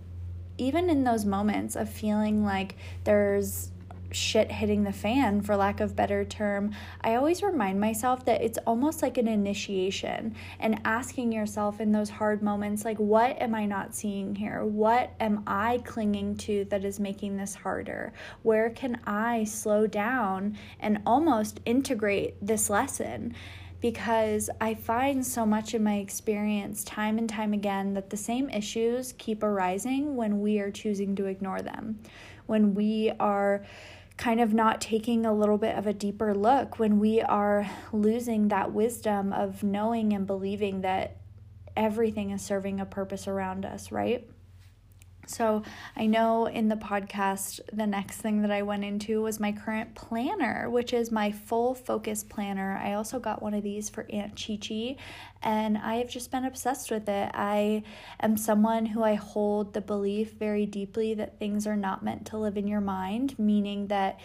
even 0.58 0.89
in 0.89 1.04
those 1.04 1.24
moments 1.24 1.76
of 1.76 1.88
feeling 1.88 2.43
like 2.43 2.76
there's 3.04 3.69
shit 4.12 4.52
hitting 4.52 4.84
the 4.84 4.94
fan, 4.94 5.41
for 5.41 5.56
lack 5.56 5.80
of 5.80 5.96
better 5.96 6.24
term, 6.26 6.72
I 7.02 7.15
always 7.15 7.44
remind 7.44 7.80
myself 7.80 8.26
that 8.26 8.41
it's 8.41 8.58
almost 8.65 9.02
like 9.02 9.18
an 9.18 9.28
initiation 9.28 10.36
and 10.60 10.82
asking 10.86 11.32
yourself 11.32 11.80
in 11.80 11.91
those 11.91 12.10
hard 12.10 12.41
moments, 12.41 12.86
like, 12.86 12.98
what 12.98 13.41
am 13.41 13.56
I 13.56 13.65
not 13.65 13.96
seeing 13.96 14.36
here? 14.36 14.63
What 14.63 15.13
am 15.20 15.44
I 15.48 15.82
clinging 15.86 16.38
to 16.38 16.65
that 16.65 16.86
is 16.86 17.00
making 17.00 17.38
this 17.38 17.56
harder? 17.56 18.13
Where 18.44 18.70
can 18.70 19.00
I 19.06 19.44
slow 19.44 19.88
down 19.88 20.58
and 20.80 21.02
almost 21.06 21.60
integrate 21.65 22.36
this 22.46 22.70
lesson? 22.70 23.34
because 23.82 24.50
I 24.60 24.74
find 24.74 25.24
so 25.24 25.46
much 25.46 25.76
in 25.76 25.84
my 25.84 25.98
experience, 25.98 26.84
time 26.84 27.20
and 27.20 27.30
time 27.30 27.54
again, 27.54 27.94
that 27.94 28.10
the 28.10 28.18
same 28.18 28.50
issues 28.50 29.13
keep 29.20 29.44
arising 29.44 30.15
when 30.15 30.41
we 30.41 30.58
are 30.60 30.72
choosing 30.72 31.15
to 31.18 31.26
ignore 31.26 31.62
them. 31.62 32.00
When 32.46 32.74
we 32.74 33.12
are 33.20 33.66
kind 34.18 34.40
of 34.40 34.54
not 34.54 34.80
taking 34.80 35.26
a 35.26 35.34
little 35.34 35.58
bit 35.58 35.76
of 35.76 35.88
a 35.88 35.94
deeper 35.94 36.34
look 36.34 36.80
when 36.80 37.00
we 37.00 37.22
are 37.22 37.70
losing 37.92 38.48
that 38.48 38.72
wisdom 38.72 39.34
of 39.34 39.62
knowing 39.62 40.14
and 40.14 40.26
believing 40.26 40.82
that 40.82 41.18
everything 41.76 42.32
is 42.32 42.42
serving 42.42 42.80
a 42.80 42.86
purpose 42.86 43.28
around 43.28 43.66
us, 43.66 43.92
right? 43.92 44.30
So, 45.28 45.64
I 45.96 46.06
know 46.06 46.46
in 46.46 46.68
the 46.68 46.76
podcast, 46.76 47.60
the 47.74 47.88
next 47.88 48.18
thing 48.18 48.42
that 48.42 48.52
I 48.52 48.62
went 48.62 48.84
into 48.84 49.22
was 49.22 49.40
my 49.40 49.52
current 49.52 49.96
planner, 49.96 50.70
which 50.70 50.94
is 50.94 51.12
my 51.12 51.32
full 51.32 51.74
focus 51.74 52.24
planner. 52.24 52.80
I 52.82 52.94
also 52.94 53.20
got 53.20 53.42
one 53.42 53.54
of 53.54 53.64
these 53.64 53.90
for 53.90 54.06
Aunt 54.12 54.36
Chi 54.36 54.58
Chi, 54.58 54.98
and 55.42 55.78
I 55.78 55.96
have 55.96 56.10
just 56.10 56.32
been 56.32 56.46
obsessed 56.46 56.92
with 56.92 57.10
it. 57.10 57.32
I 57.34 57.84
am 58.20 58.38
someone 58.38 58.86
who 58.86 59.04
I 59.04 59.16
hold 59.16 59.74
the 59.74 59.82
belief 59.82 60.34
very 60.34 60.66
deeply 60.66 61.14
that 61.16 61.40
things 61.40 61.66
are 61.68 61.78
not 61.78 62.04
meant 62.04 62.26
to 62.28 62.38
live 62.38 62.58
in 62.58 62.68
your 62.68 62.82
mind, 62.82 63.38
meaning 63.40 63.88
that 63.88 64.20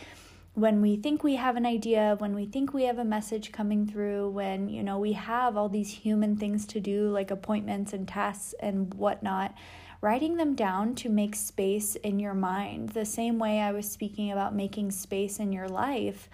when 0.54 0.82
we 0.82 0.96
think 0.96 1.22
we 1.22 1.36
have 1.36 1.56
an 1.56 1.64
idea, 1.64 2.16
when 2.18 2.34
we 2.34 2.44
think 2.44 2.74
we 2.74 2.84
have 2.84 2.98
a 2.98 3.04
message 3.04 3.52
coming 3.52 3.86
through, 3.86 4.30
when 4.30 4.68
you 4.68 4.82
know 4.82 4.98
we 4.98 5.12
have 5.12 5.56
all 5.56 5.68
these 5.68 5.90
human 5.90 6.36
things 6.36 6.66
to 6.66 6.80
do 6.80 7.08
like 7.10 7.30
appointments 7.30 7.92
and 7.92 8.08
tests 8.08 8.54
and 8.60 8.92
whatnot, 8.94 9.54
writing 10.00 10.36
them 10.36 10.54
down 10.54 10.94
to 10.96 11.08
make 11.08 11.36
space 11.36 11.96
in 11.96 12.18
your 12.18 12.34
mind. 12.34 12.90
The 12.90 13.04
same 13.04 13.38
way 13.38 13.60
I 13.60 13.72
was 13.72 13.90
speaking 13.90 14.32
about 14.32 14.54
making 14.54 14.90
space 14.90 15.38
in 15.38 15.52
your 15.52 15.68
life. 15.68 16.28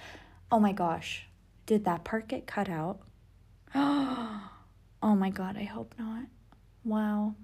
Oh 0.50 0.60
my 0.60 0.72
gosh, 0.72 1.26
did 1.66 1.84
that 1.84 2.04
part 2.04 2.28
get 2.28 2.46
cut 2.46 2.68
out? 2.68 3.00
Oh 5.02 5.14
my 5.14 5.30
god, 5.30 5.56
I 5.56 5.64
hope 5.64 5.94
not. 5.98 6.24
Wow. 6.82 7.34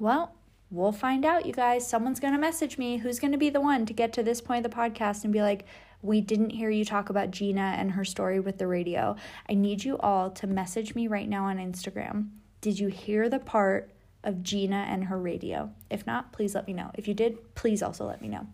Well, 0.00 0.34
we'll 0.70 0.90
find 0.90 1.24
out, 1.24 1.46
you 1.46 1.52
guys. 1.52 1.86
Someone's 1.86 2.18
going 2.18 2.32
to 2.32 2.40
message 2.40 2.78
me. 2.78 2.96
Who's 2.96 3.20
going 3.20 3.32
to 3.32 3.38
be 3.38 3.50
the 3.50 3.60
one 3.60 3.86
to 3.86 3.92
get 3.92 4.12
to 4.14 4.22
this 4.22 4.40
point 4.40 4.64
of 4.64 4.72
the 4.72 4.76
podcast 4.76 5.22
and 5.22 5.32
be 5.32 5.42
like, 5.42 5.66
we 6.02 6.20
didn't 6.20 6.50
hear 6.50 6.70
you 6.70 6.84
talk 6.84 7.10
about 7.10 7.30
Gina 7.30 7.74
and 7.78 7.92
her 7.92 8.04
story 8.04 8.40
with 8.40 8.58
the 8.58 8.66
radio. 8.66 9.16
I 9.48 9.54
need 9.54 9.84
you 9.84 9.98
all 9.98 10.30
to 10.30 10.46
message 10.46 10.94
me 10.94 11.08
right 11.08 11.28
now 11.28 11.44
on 11.44 11.58
Instagram. 11.58 12.30
Did 12.60 12.78
you 12.78 12.88
hear 12.88 13.28
the 13.28 13.38
part 13.38 13.90
of 14.24 14.42
Gina 14.42 14.86
and 14.88 15.04
her 15.04 15.18
radio. 15.18 15.70
If 15.90 16.06
not, 16.06 16.32
please 16.32 16.54
let 16.54 16.66
me 16.66 16.72
know. 16.72 16.90
If 16.94 17.08
you 17.08 17.14
did, 17.14 17.54
please 17.54 17.82
also 17.82 18.06
let 18.06 18.20
me 18.20 18.28
know. 18.28 18.46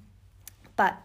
But 0.76 0.98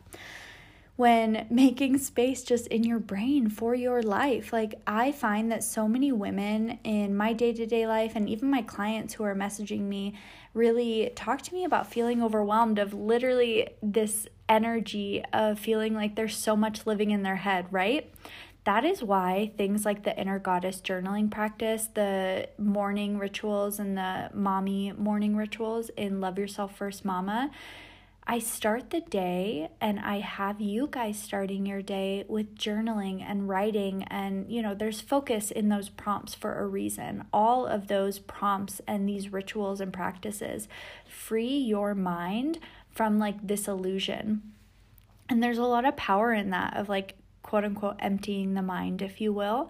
when 0.99 1.47
making 1.49 1.97
space 1.97 2.43
just 2.43 2.67
in 2.67 2.83
your 2.83 2.99
brain 2.99 3.49
for 3.49 3.73
your 3.73 4.03
life. 4.03 4.51
Like, 4.51 4.81
I 4.85 5.13
find 5.13 5.49
that 5.49 5.63
so 5.63 5.87
many 5.87 6.11
women 6.11 6.77
in 6.83 7.15
my 7.15 7.31
day 7.31 7.53
to 7.53 7.65
day 7.65 7.87
life, 7.87 8.11
and 8.15 8.27
even 8.29 8.49
my 8.49 8.61
clients 8.61 9.13
who 9.13 9.23
are 9.23 9.33
messaging 9.33 9.83
me, 9.83 10.15
really 10.53 11.13
talk 11.15 11.41
to 11.43 11.53
me 11.53 11.63
about 11.63 11.89
feeling 11.89 12.21
overwhelmed 12.21 12.79
of 12.79 12.93
literally 12.93 13.69
this 13.81 14.27
energy 14.49 15.23
of 15.31 15.57
feeling 15.57 15.93
like 15.93 16.15
there's 16.15 16.35
so 16.35 16.57
much 16.57 16.85
living 16.85 17.11
in 17.11 17.23
their 17.23 17.37
head, 17.37 17.67
right? 17.71 18.13
That 18.65 18.83
is 18.83 19.01
why 19.01 19.51
things 19.57 19.85
like 19.85 20.03
the 20.03 20.17
inner 20.19 20.37
goddess 20.37 20.81
journaling 20.81 21.31
practice, 21.31 21.87
the 21.93 22.49
morning 22.57 23.17
rituals, 23.17 23.79
and 23.79 23.97
the 23.97 24.29
mommy 24.33 24.91
morning 24.91 25.35
rituals 25.35 25.89
in 25.95 26.19
Love 26.19 26.37
Yourself 26.37 26.75
First 26.75 27.05
Mama. 27.05 27.51
I 28.31 28.37
start 28.37 28.91
the 28.91 29.01
day 29.01 29.71
and 29.81 29.99
I 29.99 30.19
have 30.19 30.61
you 30.61 30.87
guys 30.91 31.17
starting 31.17 31.65
your 31.65 31.81
day 31.81 32.25
with 32.27 32.55
journaling 32.55 33.23
and 33.27 33.49
writing. 33.49 34.03
And, 34.03 34.51
you 34.51 34.61
know, 34.61 34.75
there's 34.75 35.01
focus 35.01 35.49
in 35.49 35.69
those 35.69 35.89
prompts 35.89 36.35
for 36.35 36.59
a 36.59 36.67
reason. 36.67 37.23
All 37.33 37.65
of 37.65 37.87
those 37.87 38.19
prompts 38.19 38.81
and 38.85 39.09
these 39.09 39.33
rituals 39.33 39.81
and 39.81 39.91
practices 39.91 40.67
free 41.07 41.57
your 41.57 41.95
mind 41.95 42.59
from 42.91 43.17
like 43.17 43.47
this 43.47 43.67
illusion. 43.67 44.43
And 45.27 45.41
there's 45.41 45.57
a 45.57 45.63
lot 45.63 45.85
of 45.85 45.95
power 45.95 46.31
in 46.31 46.51
that 46.51 46.77
of 46.77 46.87
like 46.87 47.15
quote 47.43 47.63
unquote 47.63 47.97
emptying 47.99 48.53
the 48.53 48.61
mind, 48.61 49.01
if 49.01 49.21
you 49.21 49.33
will. 49.33 49.69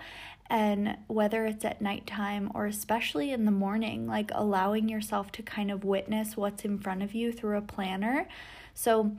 And 0.49 0.97
whether 1.08 1.45
it's 1.45 1.63
at 1.63 1.82
nighttime 1.82 2.51
or 2.55 2.65
especially 2.65 3.32
in 3.32 3.45
the 3.45 3.51
morning, 3.51 4.08
like 4.08 4.32
allowing 4.34 4.89
yourself 4.89 5.32
to 5.34 5.43
kind 5.43 5.69
of 5.69 5.84
witness 5.84 6.36
what's 6.36 6.65
in 6.65 6.79
front 6.79 7.03
of 7.03 7.13
you 7.13 7.32
through 7.32 7.58
a 7.58 7.62
planner. 7.62 8.27
So, 8.73 9.12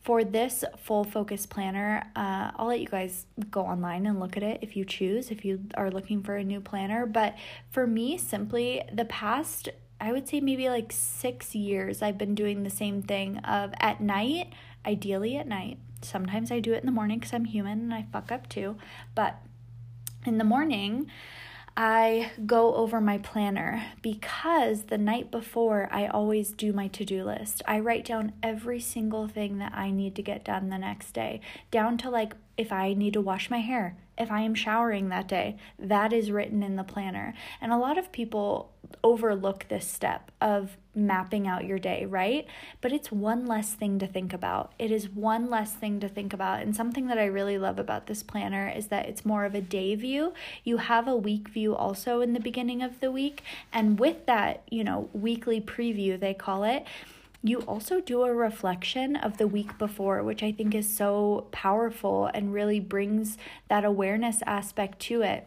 for 0.00 0.24
this 0.24 0.64
full 0.78 1.04
focus 1.04 1.44
planner, 1.44 2.02
uh, 2.16 2.52
I'll 2.56 2.68
let 2.68 2.80
you 2.80 2.86
guys 2.86 3.26
go 3.50 3.62
online 3.62 4.06
and 4.06 4.18
look 4.18 4.36
at 4.36 4.42
it 4.42 4.60
if 4.62 4.76
you 4.76 4.84
choose, 4.84 5.30
if 5.30 5.44
you 5.44 5.60
are 5.74 5.90
looking 5.90 6.22
for 6.22 6.36
a 6.36 6.44
new 6.44 6.60
planner. 6.60 7.04
But 7.04 7.34
for 7.70 7.86
me, 7.86 8.16
simply 8.16 8.82
the 8.92 9.04
past, 9.04 9.68
I 10.00 10.12
would 10.12 10.28
say 10.28 10.40
maybe 10.40 10.68
like 10.70 10.92
six 10.92 11.54
years, 11.54 12.00
I've 12.00 12.16
been 12.16 12.34
doing 12.34 12.62
the 12.62 12.70
same 12.70 13.02
thing 13.02 13.38
of 13.38 13.74
at 13.80 14.00
night, 14.00 14.52
ideally 14.86 15.36
at 15.36 15.46
night, 15.48 15.78
Sometimes 16.02 16.50
I 16.50 16.60
do 16.60 16.72
it 16.72 16.80
in 16.80 16.86
the 16.86 16.92
morning 16.92 17.18
because 17.18 17.32
I'm 17.32 17.44
human 17.44 17.80
and 17.80 17.94
I 17.94 18.06
fuck 18.12 18.30
up 18.30 18.48
too. 18.48 18.76
But 19.14 19.36
in 20.24 20.38
the 20.38 20.44
morning, 20.44 21.10
I 21.76 22.32
go 22.44 22.74
over 22.74 23.00
my 23.00 23.18
planner 23.18 23.84
because 24.02 24.84
the 24.84 24.98
night 24.98 25.30
before 25.30 25.88
I 25.92 26.06
always 26.06 26.50
do 26.50 26.72
my 26.72 26.88
to 26.88 27.04
do 27.04 27.22
list. 27.22 27.62
I 27.68 27.78
write 27.78 28.04
down 28.04 28.32
every 28.42 28.80
single 28.80 29.28
thing 29.28 29.58
that 29.58 29.72
I 29.74 29.92
need 29.92 30.16
to 30.16 30.22
get 30.22 30.44
done 30.44 30.70
the 30.70 30.78
next 30.78 31.12
day, 31.12 31.40
down 31.70 31.96
to 31.98 32.10
like 32.10 32.34
if 32.56 32.72
I 32.72 32.94
need 32.94 33.12
to 33.12 33.20
wash 33.20 33.48
my 33.48 33.60
hair, 33.60 33.96
if 34.18 34.30
I 34.30 34.40
am 34.40 34.54
showering 34.54 35.08
that 35.08 35.28
day, 35.28 35.56
that 35.78 36.12
is 36.12 36.30
written 36.30 36.62
in 36.62 36.76
the 36.76 36.84
planner. 36.84 37.34
And 37.60 37.72
a 37.72 37.78
lot 37.78 37.96
of 37.96 38.12
people 38.12 38.72
overlook 39.04 39.66
this 39.68 39.86
step 39.86 40.30
of 40.40 40.76
mapping 40.94 41.46
out 41.46 41.64
your 41.64 41.78
day, 41.78 42.04
right? 42.04 42.46
But 42.80 42.92
it's 42.92 43.12
one 43.12 43.46
less 43.46 43.74
thing 43.74 43.98
to 44.00 44.06
think 44.06 44.32
about. 44.32 44.72
It 44.78 44.90
is 44.90 45.08
one 45.08 45.48
less 45.48 45.72
thing 45.72 46.00
to 46.00 46.08
think 46.08 46.32
about. 46.32 46.62
And 46.62 46.74
something 46.74 47.06
that 47.06 47.18
I 47.18 47.26
really 47.26 47.58
love 47.58 47.78
about 47.78 48.06
this 48.06 48.22
planner 48.22 48.68
is 48.68 48.88
that 48.88 49.06
it's 49.06 49.24
more 49.24 49.44
of 49.44 49.54
a 49.54 49.60
day 49.60 49.94
view. 49.94 50.34
You 50.64 50.78
have 50.78 51.06
a 51.06 51.16
week 51.16 51.48
view 51.48 51.74
also 51.76 52.20
in 52.20 52.32
the 52.32 52.40
beginning 52.40 52.82
of 52.82 53.00
the 53.00 53.12
week. 53.12 53.42
And 53.72 53.98
with 53.98 54.26
that, 54.26 54.64
you 54.70 54.82
know, 54.82 55.08
weekly 55.12 55.60
preview, 55.60 56.18
they 56.18 56.34
call 56.34 56.64
it 56.64 56.84
you 57.42 57.60
also 57.60 58.00
do 58.00 58.22
a 58.22 58.34
reflection 58.34 59.16
of 59.16 59.38
the 59.38 59.46
week 59.46 59.78
before, 59.78 60.22
which 60.22 60.42
I 60.42 60.52
think 60.52 60.74
is 60.74 60.92
so 60.92 61.46
powerful 61.52 62.26
and 62.34 62.52
really 62.52 62.80
brings 62.80 63.38
that 63.68 63.84
awareness 63.84 64.42
aspect 64.46 64.98
to 65.00 65.22
it. 65.22 65.46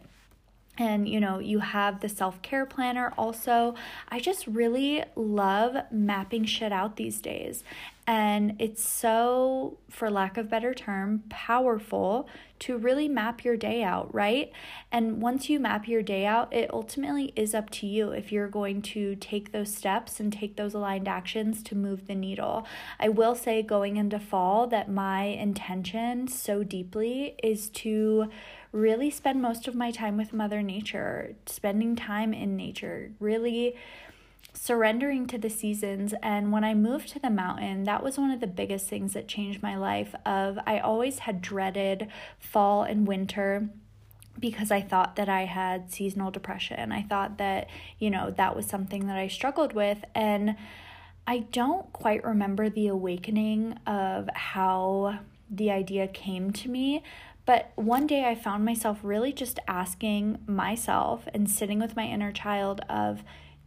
And 0.78 1.06
you 1.06 1.20
know 1.20 1.38
you 1.38 1.58
have 1.58 2.00
the 2.00 2.08
self-care 2.08 2.64
planner 2.64 3.12
also. 3.18 3.74
I 4.08 4.20
just 4.20 4.46
really 4.46 5.04
love 5.14 5.76
mapping 5.90 6.46
shit 6.46 6.72
out 6.72 6.96
these 6.96 7.20
days 7.20 7.62
and 8.06 8.56
it's 8.58 8.84
so 8.84 9.78
for 9.88 10.10
lack 10.10 10.36
of 10.36 10.50
better 10.50 10.74
term 10.74 11.22
powerful 11.28 12.28
to 12.58 12.76
really 12.76 13.08
map 13.08 13.44
your 13.44 13.56
day 13.56 13.82
out 13.82 14.12
right? 14.14 14.50
And 14.90 15.22
once 15.22 15.48
you 15.48 15.60
map 15.60 15.86
your 15.86 16.02
day 16.02 16.26
out 16.26 16.52
it 16.52 16.72
ultimately 16.72 17.32
is 17.36 17.54
up 17.54 17.70
to 17.70 17.86
you 17.86 18.10
if 18.10 18.32
you're 18.32 18.48
going 18.48 18.82
to 18.82 19.14
take 19.16 19.52
those 19.52 19.72
steps 19.72 20.18
and 20.18 20.32
take 20.32 20.56
those 20.56 20.74
aligned 20.74 21.06
actions 21.06 21.62
to 21.64 21.76
move 21.76 22.06
the 22.06 22.14
needle. 22.14 22.66
I 22.98 23.08
will 23.08 23.34
say 23.34 23.62
going 23.62 23.96
into 23.96 24.18
fall 24.18 24.66
that 24.68 24.90
my 24.90 25.24
intention 25.24 26.26
so 26.28 26.64
deeply 26.64 27.36
is 27.42 27.68
to 27.70 28.30
really 28.72 29.10
spend 29.10 29.40
most 29.40 29.68
of 29.68 29.74
my 29.74 29.90
time 29.90 30.16
with 30.16 30.32
Mother 30.32 30.62
Nature, 30.62 31.36
spending 31.46 31.94
time 31.94 32.32
in 32.32 32.56
nature, 32.56 33.12
really 33.20 33.76
surrendering 34.54 35.26
to 35.26 35.38
the 35.38 35.50
seasons 35.50 36.14
and 36.22 36.52
when 36.52 36.64
i 36.64 36.74
moved 36.74 37.08
to 37.08 37.18
the 37.18 37.30
mountain 37.30 37.84
that 37.84 38.02
was 38.02 38.18
one 38.18 38.30
of 38.30 38.40
the 38.40 38.46
biggest 38.46 38.86
things 38.86 39.14
that 39.14 39.26
changed 39.26 39.62
my 39.62 39.76
life 39.76 40.14
of 40.26 40.58
i 40.66 40.78
always 40.78 41.20
had 41.20 41.40
dreaded 41.40 42.06
fall 42.38 42.82
and 42.82 43.06
winter 43.06 43.68
because 44.38 44.70
I 44.70 44.80
thought 44.80 45.16
that 45.16 45.28
I 45.28 45.44
had 45.44 45.92
seasonal 45.92 46.30
depression. 46.30 46.90
I 46.90 47.02
thought 47.02 47.38
that, 47.38 47.68
you 47.98 48.10
know, 48.10 48.30
that 48.30 48.56
was 48.56 48.66
something 48.66 49.06
that 49.06 49.16
I 49.16 49.28
struggled 49.28 49.74
with. 49.74 50.04
And 50.14 50.56
I 51.26 51.40
don't 51.52 51.92
quite 51.92 52.24
remember 52.24 52.68
the 52.68 52.88
awakening 52.88 53.74
of 53.86 54.28
how 54.34 55.20
the 55.50 55.70
idea 55.70 56.08
came 56.08 56.50
to 56.50 56.68
me, 56.68 57.02
but 57.44 57.72
one 57.74 58.06
day 58.06 58.24
I 58.24 58.34
found 58.34 58.64
myself 58.64 59.00
really 59.02 59.32
just 59.32 59.58
asking 59.68 60.38
myself 60.46 61.28
and 61.34 61.50
sitting 61.50 61.78
with 61.78 61.94
my 61.96 62.04
inner 62.04 62.32
child 62.32 62.80
of 62.88 63.22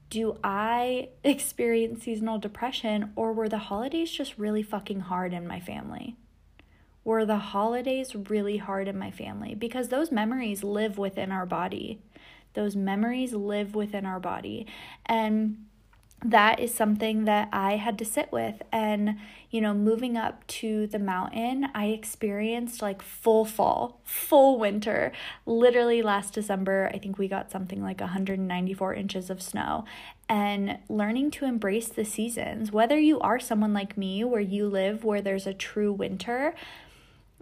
do 0.10 0.38
I 0.44 1.10
experience 1.24 2.04
seasonal 2.04 2.40
depression 2.40 3.12
or 3.16 3.34
were 3.34 3.50
the 3.50 3.58
holidays 3.58 4.12
just 4.12 4.38
really 4.38 4.64
fucking 4.64 5.02
hard 5.02 5.34
in 5.34 5.48
my 5.48 5.60
family? 5.60 6.16
Were 7.04 7.26
the 7.26 7.38
holidays 7.38 8.16
really 8.16 8.58
hard 8.58 8.88
in 8.88 8.98
my 8.98 9.12
family? 9.12 9.54
Because 9.54 9.90
those 9.90 10.12
memories 10.12 10.64
live 10.64 10.98
within 10.98 11.32
our 11.32 11.46
body. 11.46 12.00
Those 12.56 12.76
memories 12.76 13.34
live 13.34 13.76
within 13.76 14.06
our 14.06 14.20
body. 14.20 14.66
And 15.06 15.66
that 16.24 16.60
is 16.60 16.74
something 16.74 17.26
that 17.26 17.50
I 17.52 17.76
had 17.76 17.98
to 18.00 18.06
sit 18.06 18.32
with. 18.32 18.62
And, 18.72 19.18
you 19.52 19.62
know, 19.62 19.74
moving 19.74 20.18
up 20.18 20.46
to 20.48 20.88
the 20.88 21.00
mountain, 21.00 21.68
I 21.76 21.88
experienced 21.88 22.82
like 22.82 23.02
full 23.02 23.46
fall, 23.46 24.00
full 24.04 24.58
winter. 24.58 25.12
Literally 25.46 26.02
last 26.02 26.34
December, 26.34 26.90
I 26.94 26.98
think 26.98 27.18
we 27.18 27.28
got 27.28 27.52
something 27.52 27.84
like 27.84 28.00
194 28.00 28.94
inches 28.94 29.30
of 29.30 29.42
snow. 29.42 29.86
And 30.28 30.80
learning 30.90 31.30
to 31.32 31.46
embrace 31.46 31.90
the 31.90 32.06
seasons, 32.06 32.72
whether 32.72 32.98
you 32.98 33.20
are 33.20 33.40
someone 33.40 33.74
like 33.74 33.96
me 33.96 34.24
where 34.24 34.42
you 34.42 34.68
live 34.68 35.04
where 35.04 35.22
there's 35.22 35.46
a 35.46 35.54
true 35.54 35.94
winter, 35.94 36.56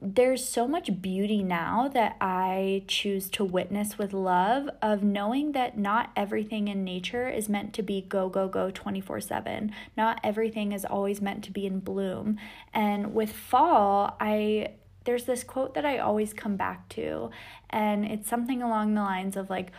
there's 0.06 0.46
so 0.46 0.68
much 0.68 1.02
beauty 1.02 1.42
now 1.42 1.90
that 1.94 2.18
I 2.20 2.84
choose 2.88 3.30
to 3.32 3.46
witness 3.46 3.98
with 3.98 4.12
love 4.12 4.70
of 4.82 5.02
knowing 5.02 5.54
that 5.54 5.78
not 5.78 6.12
everything 6.14 6.68
in 6.68 6.84
nature 6.84 7.30
is 7.30 7.48
meant 7.48 7.74
to 7.76 7.84
be 7.84 8.02
go, 8.02 8.28
go, 8.28 8.50
go 8.50 8.70
24 8.70 9.22
7. 9.22 9.72
Not 9.96 10.20
everything 10.22 10.74
is 10.74 10.84
always 10.84 11.22
meant 11.22 11.44
to 11.46 11.52
be 11.52 11.66
in 11.66 11.80
bloom. 11.80 12.38
And 12.74 13.14
with 13.14 13.32
fall, 13.32 14.18
I 14.20 14.74
there's 15.06 15.24
this 15.24 15.44
quote 15.44 15.74
that 15.74 15.86
I 15.86 15.98
always 15.98 16.34
come 16.34 16.58
back 16.58 16.88
to, 16.90 17.30
and 17.70 18.06
it's 18.06 18.30
something 18.30 18.62
along 18.62 18.94
the 18.94 19.02
lines 19.02 19.36
of 19.36 19.50
like, 19.50 19.72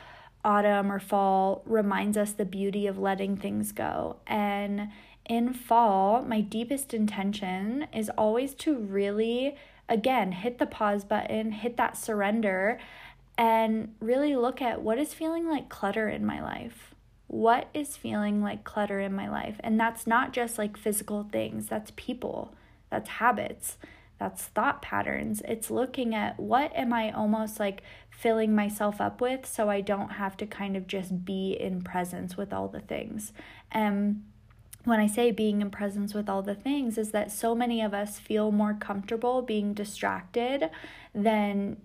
autumn 0.45 0.93
or 0.93 1.01
fall 1.01 1.63
reminds 1.65 2.17
us 2.19 2.33
the 2.33 2.45
beauty 2.45 2.87
of 2.87 2.99
letting 2.99 3.37
things 3.37 3.73
go. 3.73 4.17
And 4.27 4.89
in 5.25 5.55
fall, 5.55 6.23
my 6.23 6.43
deepest 6.43 6.93
intention 6.93 7.87
is 7.95 8.11
always 8.11 8.55
to 8.57 8.77
really 8.77 9.57
again, 9.89 10.33
hit 10.33 10.59
the 10.59 10.67
pause 10.67 11.05
button, 11.05 11.53
hit 11.53 11.77
that 11.77 11.97
surrender, 11.97 12.79
and 13.37 13.95
really 14.01 14.37
look 14.37 14.63
at 14.63 14.83
what 14.83 14.99
is 14.99 15.15
feeling 15.15 15.49
like 15.49 15.69
clutter 15.69 16.09
in 16.09 16.25
my 16.25 16.43
life. 16.43 16.95
What 17.27 17.69
is 17.75 17.97
feeling 17.97 18.43
like 18.43 18.65
clutter 18.65 19.01
in 19.01 19.15
my 19.15 19.29
life? 19.29 19.57
And 19.61 19.79
that's 19.79 20.07
not 20.07 20.33
just 20.33 20.59
like 20.59 20.77
physical 20.77 21.29
things, 21.31 21.67
that's 21.67 21.93
people, 21.97 22.55
that's 22.91 23.09
habits, 23.09 23.79
that's 24.19 24.45
thought 24.45 24.81
patterns. 24.83 25.43
It's 25.47 25.71
looking 25.71 26.15
at 26.15 26.39
what 26.39 26.75
am 26.77 26.93
I 26.93 27.11
almost 27.11 27.59
like 27.59 27.83
filling 28.11 28.55
myself 28.55 29.01
up 29.01 29.21
with 29.21 29.45
so 29.45 29.69
I 29.69 29.81
don't 29.81 30.13
have 30.13 30.37
to 30.39 30.47
kind 30.47 30.77
of 30.77 30.87
just 30.87 31.25
be 31.25 31.57
in 31.59 31.83
presence 31.83 32.37
with 32.37 32.53
all 32.53 32.69
the 32.69 32.81
things. 32.81 33.33
And 33.73 34.23
when 34.85 35.01
I 35.01 35.07
say 35.07 35.31
being 35.31 35.61
in 35.61 35.71
presence 35.71 36.15
with 36.15 36.29
all 36.29 36.43
the 36.43 36.55
things, 36.55 36.99
is 36.99 37.11
that 37.11 37.33
so 37.33 37.55
many 37.55 37.81
of 37.81 37.95
us 37.95 38.19
feel 38.19 38.53
more 38.53 38.75
comfortable 38.75 39.43
being 39.43 39.75
distracted 39.75 40.71
than 41.15 41.79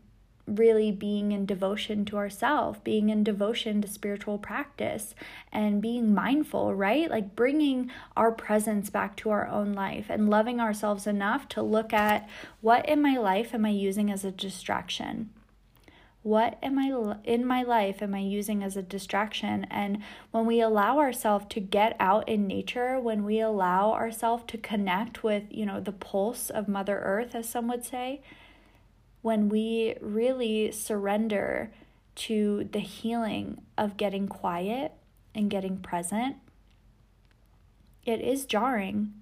really 0.45 0.91
being 0.91 1.31
in 1.31 1.45
devotion 1.45 2.05
to 2.05 2.17
ourselves, 2.17 2.79
being 2.83 3.09
in 3.09 3.23
devotion 3.23 3.81
to 3.81 3.87
spiritual 3.87 4.37
practice, 4.37 5.13
and 5.51 5.81
being 5.81 6.13
mindful, 6.13 6.73
right? 6.73 7.09
Like 7.09 7.35
bringing 7.35 7.91
our 8.17 8.31
presence 8.31 8.89
back 8.89 9.15
to 9.17 9.29
our 9.29 9.47
own 9.47 9.73
life 9.73 10.07
and 10.09 10.29
loving 10.29 10.59
ourselves 10.59 11.05
enough 11.07 11.47
to 11.49 11.61
look 11.61 11.93
at 11.93 12.27
what 12.61 12.87
in 12.87 13.01
my 13.01 13.17
life 13.17 13.53
am 13.53 13.65
I 13.65 13.69
using 13.69 14.11
as 14.11 14.25
a 14.25 14.31
distraction? 14.31 15.29
What 16.21 16.57
am 16.61 16.77
I 16.77 17.15
in 17.23 17.45
my 17.45 17.63
life 17.63 18.01
am 18.01 18.13
I 18.13 18.19
using 18.19 18.61
as 18.61 18.75
a 18.75 18.81
distraction? 18.81 19.65
And 19.71 20.03
when 20.31 20.45
we 20.45 20.59
allow 20.59 20.99
ourselves 20.99 21.45
to 21.49 21.61
get 21.61 21.95
out 21.99 22.27
in 22.27 22.45
nature, 22.45 22.99
when 22.99 23.23
we 23.23 23.39
allow 23.39 23.93
ourselves 23.93 24.43
to 24.47 24.57
connect 24.57 25.23
with, 25.23 25.43
you 25.49 25.65
know, 25.65 25.79
the 25.79 25.93
pulse 25.93 26.49
of 26.49 26.67
Mother 26.67 26.99
Earth, 26.99 27.35
as 27.35 27.47
some 27.47 27.69
would 27.69 27.85
say, 27.85 28.21
when 29.21 29.47
we 29.47 29.95
really 30.01 30.71
surrender 30.71 31.71
to 32.15 32.67
the 32.71 32.79
healing 32.79 33.61
of 33.77 33.95
getting 33.95 34.27
quiet 34.27 34.91
and 35.33 35.49
getting 35.49 35.77
present, 35.77 36.35
it 38.05 38.19
is 38.19 38.45
jarring. 38.45 39.13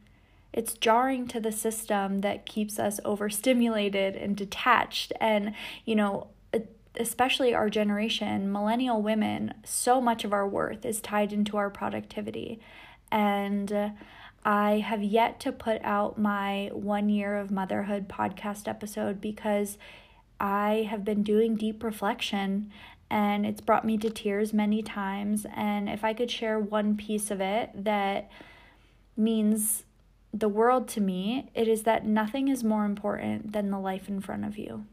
It's 0.51 0.73
jarring 0.73 1.27
to 1.27 1.39
the 1.39 1.51
system 1.51 2.21
that 2.21 2.47
keeps 2.47 2.79
us 2.79 2.99
overstimulated 3.05 4.15
and 4.15 4.35
detached 4.35 5.13
and, 5.21 5.53
you 5.85 5.95
know, 5.95 6.29
especially 6.99 7.53
our 7.53 7.69
generation, 7.69 8.51
millennial 8.51 9.01
women, 9.01 9.53
so 9.63 10.01
much 10.01 10.23
of 10.23 10.33
our 10.33 10.47
worth 10.47 10.85
is 10.85 11.01
tied 11.01 11.33
into 11.33 11.57
our 11.57 11.69
productivity. 11.69 12.59
And 13.11 13.71
uh, 13.71 13.89
I 14.43 14.79
have 14.79 15.03
yet 15.03 15.39
to 15.41 15.51
put 15.51 15.81
out 15.83 16.17
my 16.17 16.69
one 16.73 17.09
year 17.09 17.37
of 17.37 17.51
motherhood 17.51 18.07
podcast 18.07 18.67
episode 18.67 19.19
because 19.19 19.77
I 20.39 20.87
have 20.89 21.03
been 21.03 21.23
doing 21.23 21.55
deep 21.55 21.83
reflection 21.83 22.71
and 23.09 23.45
it's 23.45 23.61
brought 23.61 23.85
me 23.85 23.97
to 23.97 24.09
tears 24.09 24.53
many 24.53 24.81
times. 24.81 25.45
And 25.55 25.89
if 25.89 26.03
I 26.03 26.13
could 26.13 26.29
share 26.29 26.59
one 26.59 26.97
piece 26.97 27.31
of 27.31 27.41
it 27.41 27.71
that 27.73 28.29
means 29.15 29.83
the 30.33 30.49
world 30.49 30.87
to 30.89 31.01
me, 31.01 31.49
it 31.55 31.67
is 31.67 31.83
that 31.83 32.05
nothing 32.05 32.47
is 32.47 32.63
more 32.63 32.85
important 32.85 33.53
than 33.53 33.71
the 33.71 33.79
life 33.79 34.07
in 34.07 34.21
front 34.21 34.45
of 34.45 34.57
you. 34.57 34.85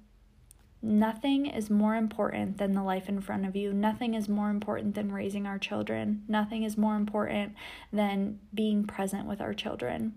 Nothing 0.86 1.46
is 1.46 1.70
more 1.70 1.96
important 1.96 2.58
than 2.58 2.74
the 2.74 2.82
life 2.82 3.08
in 3.08 3.22
front 3.22 3.46
of 3.46 3.56
you. 3.56 3.72
Nothing 3.72 4.12
is 4.12 4.28
more 4.28 4.50
important 4.50 4.94
than 4.94 5.10
raising 5.10 5.46
our 5.46 5.58
children. 5.58 6.24
Nothing 6.28 6.62
is 6.62 6.76
more 6.76 6.94
important 6.94 7.54
than 7.90 8.38
being 8.52 8.84
present 8.84 9.26
with 9.26 9.40
our 9.40 9.54
children. 9.54 10.12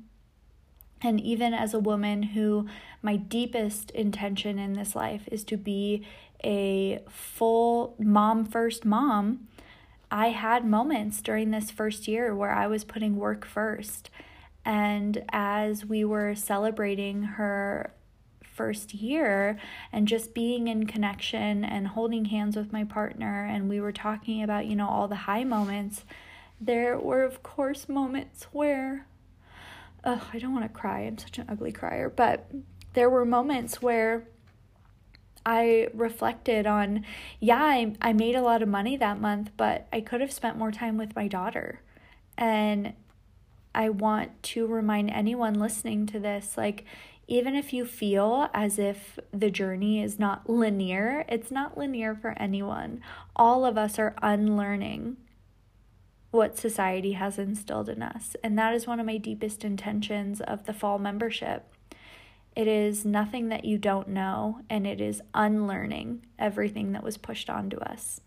And 1.02 1.22
even 1.22 1.54
as 1.54 1.74
a 1.74 1.80
woman 1.80 2.22
who 2.22 2.68
my 3.02 3.16
deepest 3.16 3.92
intention 3.92 4.60
in 4.60 4.74
this 4.74 4.94
life 4.94 5.22
is 5.32 5.46
to 5.46 5.56
be 5.56 6.06
a 6.44 7.00
full 7.08 7.96
mom 7.98 8.44
first 8.44 8.84
mom, 8.84 9.48
I 10.12 10.30
had 10.32 10.66
moments 10.66 11.22
during 11.22 11.52
this 11.52 11.72
first 11.72 12.10
year 12.10 12.36
where 12.36 12.54
I 12.54 12.68
was 12.68 12.84
putting 12.84 13.16
work 13.16 13.46
first. 13.46 14.10
And 14.66 15.24
as 15.30 15.86
we 15.86 16.04
were 16.04 16.36
celebrating 16.36 17.24
her 17.24 17.94
first 18.58 18.94
year 18.94 19.58
and 19.94 20.08
just 20.08 20.34
being 20.34 20.68
in 20.68 20.88
connection 20.88 21.64
and 21.64 21.88
holding 21.90 22.26
hands 22.26 22.58
with 22.58 22.74
my 22.74 22.84
partner, 22.84 23.46
and 23.46 23.70
we 23.70 23.80
were 23.80 23.94
talking 23.94 24.44
about, 24.44 24.66
you 24.66 24.76
know, 24.76 24.90
all 24.90 25.08
the 25.08 25.16
high 25.16 25.44
moments, 25.44 26.04
there 26.60 26.98
were, 26.98 27.24
of 27.24 27.44
course, 27.44 27.88
moments 27.88 28.48
where, 28.52 29.06
oh, 30.04 30.28
I 30.34 30.40
don't 30.40 30.54
want 30.54 30.66
to 30.66 30.80
cry. 30.80 31.02
I'm 31.02 31.20
such 31.20 31.38
an 31.38 31.46
ugly 31.48 31.72
crier, 31.72 32.10
but 32.10 32.52
there 32.94 33.10
were 33.10 33.26
moments 33.26 33.80
where 33.82 34.28
I 35.46 35.88
reflected 35.94 36.66
on, 36.66 37.06
yeah, 37.40 37.64
I, 37.64 37.96
I 38.02 38.12
made 38.12 38.36
a 38.36 38.42
lot 38.42 38.62
of 38.62 38.68
money 38.68 38.98
that 38.98 39.22
month, 39.22 39.52
but 39.56 39.88
I 39.94 40.02
could 40.02 40.20
have 40.20 40.34
spent 40.34 40.58
more 40.58 40.72
time 40.72 40.98
with 40.98 41.16
my 41.16 41.28
daughter. 41.28 41.82
And 42.38 42.94
I 43.76 43.90
want 43.90 44.42
to 44.44 44.66
remind 44.66 45.12
anyone 45.12 45.54
listening 45.54 46.08
to 46.08 46.20
this 46.20 46.58
like, 46.58 46.84
even 47.28 47.56
if 47.56 47.74
you 47.74 47.86
feel 47.86 48.50
as 48.54 48.80
if 48.80 49.20
the 49.32 49.52
journey 49.52 50.02
is 50.02 50.18
not 50.18 50.50
linear, 50.50 51.26
it's 51.28 51.52
not 51.52 51.78
linear 51.78 52.16
for 52.16 52.32
anyone. 52.38 53.02
All 53.36 53.66
of 53.66 53.78
us 53.78 54.00
are 54.00 54.16
unlearning 54.22 55.18
what 56.32 56.58
society 56.58 57.14
has 57.14 57.38
instilled 57.38 57.90
in 57.90 58.02
us. 58.02 58.36
And 58.44 58.58
that 58.58 58.74
is 58.74 58.88
one 58.88 59.00
of 59.00 59.06
my 59.06 59.18
deepest 59.18 59.64
intentions 59.64 60.42
of 60.42 60.66
the 60.66 60.74
fall 60.74 61.00
membership 61.00 61.74
it 62.58 62.68
is 62.68 63.06
nothing 63.06 63.50
that 63.50 63.66
you 63.66 63.78
don't 63.78 64.08
know, 64.08 64.62
and 64.68 64.88
it 64.88 65.00
is 65.00 65.22
unlearning 65.36 66.26
everything 66.40 66.92
that 66.94 67.04
was 67.04 67.16
pushed 67.16 67.52
onto 67.52 67.78
us 67.78 68.20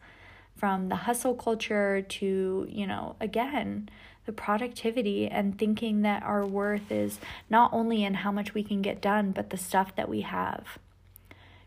from 0.54 0.88
the 0.88 0.94
hustle 0.94 1.34
culture 1.34 2.00
to, 2.00 2.64
you 2.70 2.86
know, 2.86 3.16
again, 3.20 3.88
the 4.30 4.36
productivity 4.36 5.26
and 5.26 5.58
thinking 5.58 6.02
that 6.02 6.22
our 6.22 6.46
worth 6.46 6.92
is 6.92 7.18
not 7.48 7.72
only 7.72 8.04
in 8.04 8.14
how 8.14 8.30
much 8.30 8.54
we 8.54 8.62
can 8.62 8.80
get 8.80 9.02
done, 9.02 9.32
but 9.32 9.50
the 9.50 9.56
stuff 9.56 9.96
that 9.96 10.08
we 10.08 10.20
have. 10.20 10.78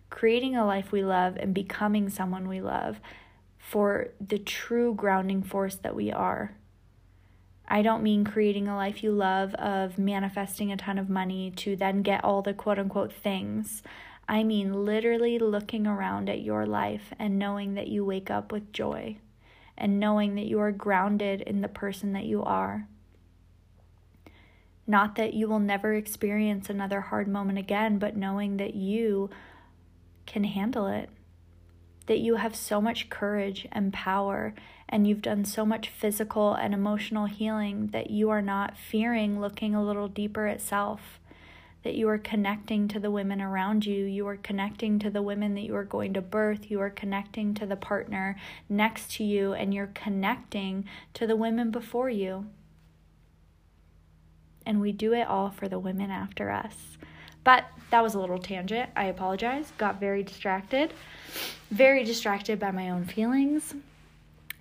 Creating 0.10 0.56
a 0.56 0.66
life 0.66 0.94
we 0.94 1.04
love 1.04 1.36
and 1.36 1.54
becoming 1.54 2.10
someone 2.10 2.48
we 2.48 2.62
love 2.62 3.02
for 3.58 4.12
the 4.26 4.40
true 4.40 4.94
grounding 4.94 5.44
force 5.44 5.76
that 5.76 5.94
we 5.94 6.10
are. 6.10 6.56
I 7.68 7.82
don't 7.82 8.02
mean 8.02 8.24
creating 8.24 8.70
a 8.70 8.78
life 8.78 9.04
you 9.04 9.12
love 9.12 9.54
of 9.56 9.98
manifesting 10.00 10.72
a 10.72 10.78
ton 10.78 10.98
of 10.98 11.10
money 11.10 11.52
to 11.58 11.76
then 11.76 12.02
get 12.02 12.24
all 12.24 12.42
the 12.42 12.54
quote 12.54 12.80
unquote 12.80 13.12
things. 13.12 13.84
I 14.26 14.44
mean 14.44 14.86
literally 14.86 15.38
looking 15.38 15.86
around 15.86 16.30
at 16.30 16.40
your 16.40 16.66
life 16.66 17.14
and 17.20 17.38
knowing 17.38 17.74
that 17.74 17.90
you 17.90 18.06
wake 18.06 18.32
up 18.32 18.54
with 18.54 18.72
joy 18.72 19.18
and 19.78 20.00
knowing 20.00 20.36
that 20.36 20.46
you 20.46 20.60
are 20.60 20.72
grounded 20.72 21.42
in 21.42 21.62
the 21.62 21.68
person 21.68 22.14
that 22.14 22.26
you 22.26 22.44
are. 22.44 22.88
Not 24.86 25.16
that 25.16 25.34
you 25.34 25.48
will 25.48 25.60
never 25.60 25.94
experience 25.94 26.70
another 26.70 27.02
hard 27.02 27.28
moment 27.28 27.58
again, 27.58 28.00
but 28.00 28.18
knowing 28.18 28.58
that 28.58 28.76
you 28.76 29.30
can 30.26 30.44
handle 30.44 30.88
it 30.88 31.10
that 32.08 32.20
you 32.20 32.36
have 32.36 32.56
so 32.56 32.82
much 32.82 33.10
courage 33.10 33.68
and 33.72 33.94
power, 33.94 34.54
and 34.90 35.08
you've 35.08 35.22
done 35.22 35.46
so 35.46 35.66
much 35.66 35.90
physical 35.90 36.54
and 36.54 36.74
emotional 36.74 37.26
healing 37.26 37.88
that 37.88 38.12
you 38.12 38.30
are 38.30 38.42
not 38.42 38.78
fearing 38.78 39.40
looking 39.40 39.74
a 39.74 39.84
little 39.84 40.08
deeper 40.08 40.48
at 40.48 40.62
self. 40.62 41.20
That 41.84 41.96
you 41.96 42.08
are 42.08 42.18
connecting 42.18 42.88
to 42.90 43.00
the 43.00 43.12
women 43.12 43.42
around 43.42 43.86
you, 43.86 44.06
you 44.06 44.26
are 44.28 44.38
connecting 44.38 45.00
to 45.00 45.10
the 45.10 45.22
women 45.22 45.54
that 45.56 45.64
you 45.64 45.76
are 45.76 45.84
going 45.84 46.14
to 46.14 46.22
birth, 46.22 46.72
you 46.72 46.80
are 46.80 46.90
connecting 46.90 47.54
to 47.56 47.66
the 47.66 47.76
partner 47.76 48.38
next 48.70 49.12
to 49.16 49.24
you, 49.24 49.54
and 49.54 49.74
you're 49.74 49.92
connecting 49.94 50.86
to 51.14 51.28
the 51.28 51.36
women 51.36 51.72
before 51.72 52.10
you. 52.10 52.46
And 54.66 54.80
we 54.80 54.94
do 54.94 55.14
it 55.14 55.28
all 55.28 55.50
for 55.50 55.68
the 55.68 55.80
women 55.80 56.10
after 56.10 56.50
us. 56.50 56.98
But 57.44 57.66
that 57.90 58.02
was 58.02 58.16
a 58.16 58.20
little 58.20 58.40
tangent. 58.40 58.90
I 58.96 59.06
apologize. 59.06 59.74
Got 59.78 60.00
very 60.00 60.24
distracted. 60.24 60.94
Very 61.70 62.06
distracted 62.06 62.60
by 62.60 62.72
my 62.72 62.90
own 62.90 63.04
feelings. 63.04 63.74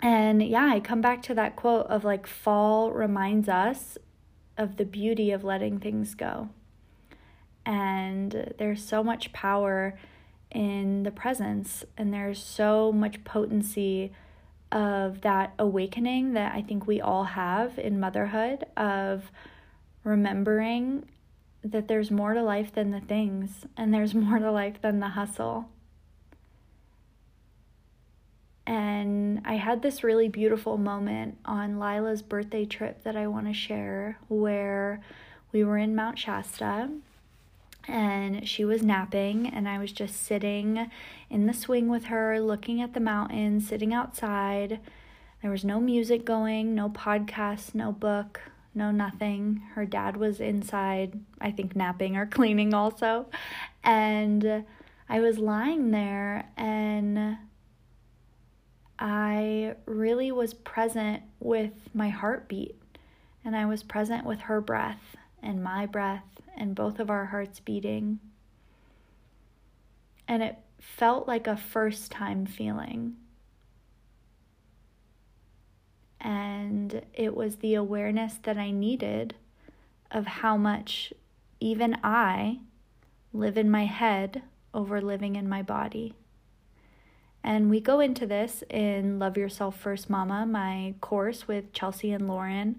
And 0.00 0.42
yeah, 0.42 0.66
I 0.66 0.80
come 0.80 1.00
back 1.00 1.22
to 1.22 1.34
that 1.34 1.54
quote 1.54 1.86
of 1.86 2.02
like, 2.02 2.26
fall 2.26 2.90
reminds 2.90 3.48
us 3.48 3.96
of 4.58 4.76
the 4.76 4.84
beauty 4.84 5.30
of 5.30 5.44
letting 5.44 5.78
things 5.78 6.16
go. 6.16 6.48
And 7.64 8.54
there's 8.58 8.84
so 8.84 9.04
much 9.04 9.32
power 9.32 9.98
in 10.50 11.02
the 11.04 11.10
presence, 11.10 11.84
and 11.96 12.12
there's 12.12 12.42
so 12.42 12.92
much 12.92 13.24
potency 13.24 14.12
of 14.70 15.20
that 15.20 15.52
awakening 15.58 16.32
that 16.32 16.54
I 16.54 16.62
think 16.62 16.86
we 16.86 17.00
all 17.00 17.24
have 17.24 17.78
in 17.78 18.00
motherhood 18.00 18.64
of 18.76 19.30
remembering 20.04 21.06
that 21.62 21.88
there's 21.88 22.10
more 22.10 22.34
to 22.34 22.42
life 22.42 22.72
than 22.72 22.90
the 22.90 23.00
things, 23.00 23.66
and 23.76 23.94
there's 23.94 24.14
more 24.14 24.38
to 24.38 24.50
life 24.50 24.80
than 24.82 24.98
the 25.00 25.10
hustle. 25.10 25.68
And 28.66 29.42
I 29.44 29.54
had 29.54 29.82
this 29.82 30.04
really 30.04 30.28
beautiful 30.28 30.78
moment 30.78 31.38
on 31.44 31.78
Lila's 31.78 32.22
birthday 32.22 32.64
trip 32.64 33.04
that 33.04 33.16
I 33.16 33.26
want 33.26 33.46
to 33.46 33.54
share 33.54 34.18
where 34.28 35.00
we 35.52 35.64
were 35.64 35.78
in 35.78 35.94
Mount 35.94 36.18
Shasta 36.18 36.90
and 37.88 38.48
she 38.48 38.64
was 38.64 38.82
napping, 38.82 39.46
and 39.46 39.68
I 39.68 39.78
was 39.78 39.92
just 39.92 40.22
sitting 40.22 40.90
in 41.30 41.46
the 41.46 41.54
swing 41.54 41.88
with 41.88 42.04
her, 42.04 42.40
looking 42.40 42.80
at 42.80 42.94
the 42.94 43.00
mountain, 43.00 43.60
sitting 43.60 43.92
outside. 43.92 44.80
There 45.42 45.50
was 45.50 45.64
no 45.64 45.80
music 45.80 46.24
going, 46.24 46.74
no 46.74 46.88
podcast, 46.88 47.74
no 47.74 47.92
book 47.92 48.40
no 48.74 48.90
nothing. 48.90 49.62
Her 49.74 49.84
dad 49.84 50.16
was 50.16 50.40
inside, 50.40 51.18
I 51.40 51.50
think 51.50 51.76
napping 51.76 52.16
or 52.16 52.26
cleaning 52.30 52.74
also. 52.74 53.26
And 53.84 54.64
I 55.08 55.20
was 55.20 55.38
lying 55.38 55.90
there 55.90 56.48
and 56.56 57.36
I 58.98 59.74
really 59.86 60.32
was 60.32 60.54
present 60.54 61.22
with 61.40 61.72
my 61.92 62.08
heartbeat. 62.08 62.76
And 63.44 63.56
I 63.56 63.66
was 63.66 63.82
present 63.82 64.24
with 64.24 64.42
her 64.42 64.60
breath 64.60 65.16
and 65.42 65.62
my 65.62 65.86
breath 65.86 66.40
and 66.56 66.74
both 66.74 66.98
of 66.98 67.10
our 67.10 67.26
hearts 67.26 67.60
beating. 67.60 68.20
And 70.28 70.42
it 70.42 70.58
felt 70.78 71.26
like 71.26 71.46
a 71.46 71.56
first 71.56 72.10
time 72.10 72.46
feeling. 72.46 73.16
And 76.20 77.02
it 77.14 77.34
was 77.34 77.56
the 77.56 77.74
awareness 77.74 78.38
that 78.44 78.56
I 78.56 78.70
needed 78.70 79.34
of 80.10 80.26
how 80.26 80.56
much 80.56 81.12
even 81.58 81.96
I 82.04 82.60
live 83.32 83.56
in 83.56 83.70
my 83.70 83.86
head 83.86 84.42
over 84.74 85.00
living 85.00 85.36
in 85.36 85.48
my 85.48 85.62
body. 85.62 86.14
And 87.44 87.70
we 87.70 87.80
go 87.80 87.98
into 87.98 88.26
this 88.26 88.62
in 88.70 89.18
Love 89.18 89.36
Yourself 89.36 89.78
First 89.78 90.08
Mama, 90.08 90.46
my 90.46 90.94
course 91.00 91.48
with 91.48 91.72
Chelsea 91.72 92.12
and 92.12 92.28
Lauren, 92.28 92.76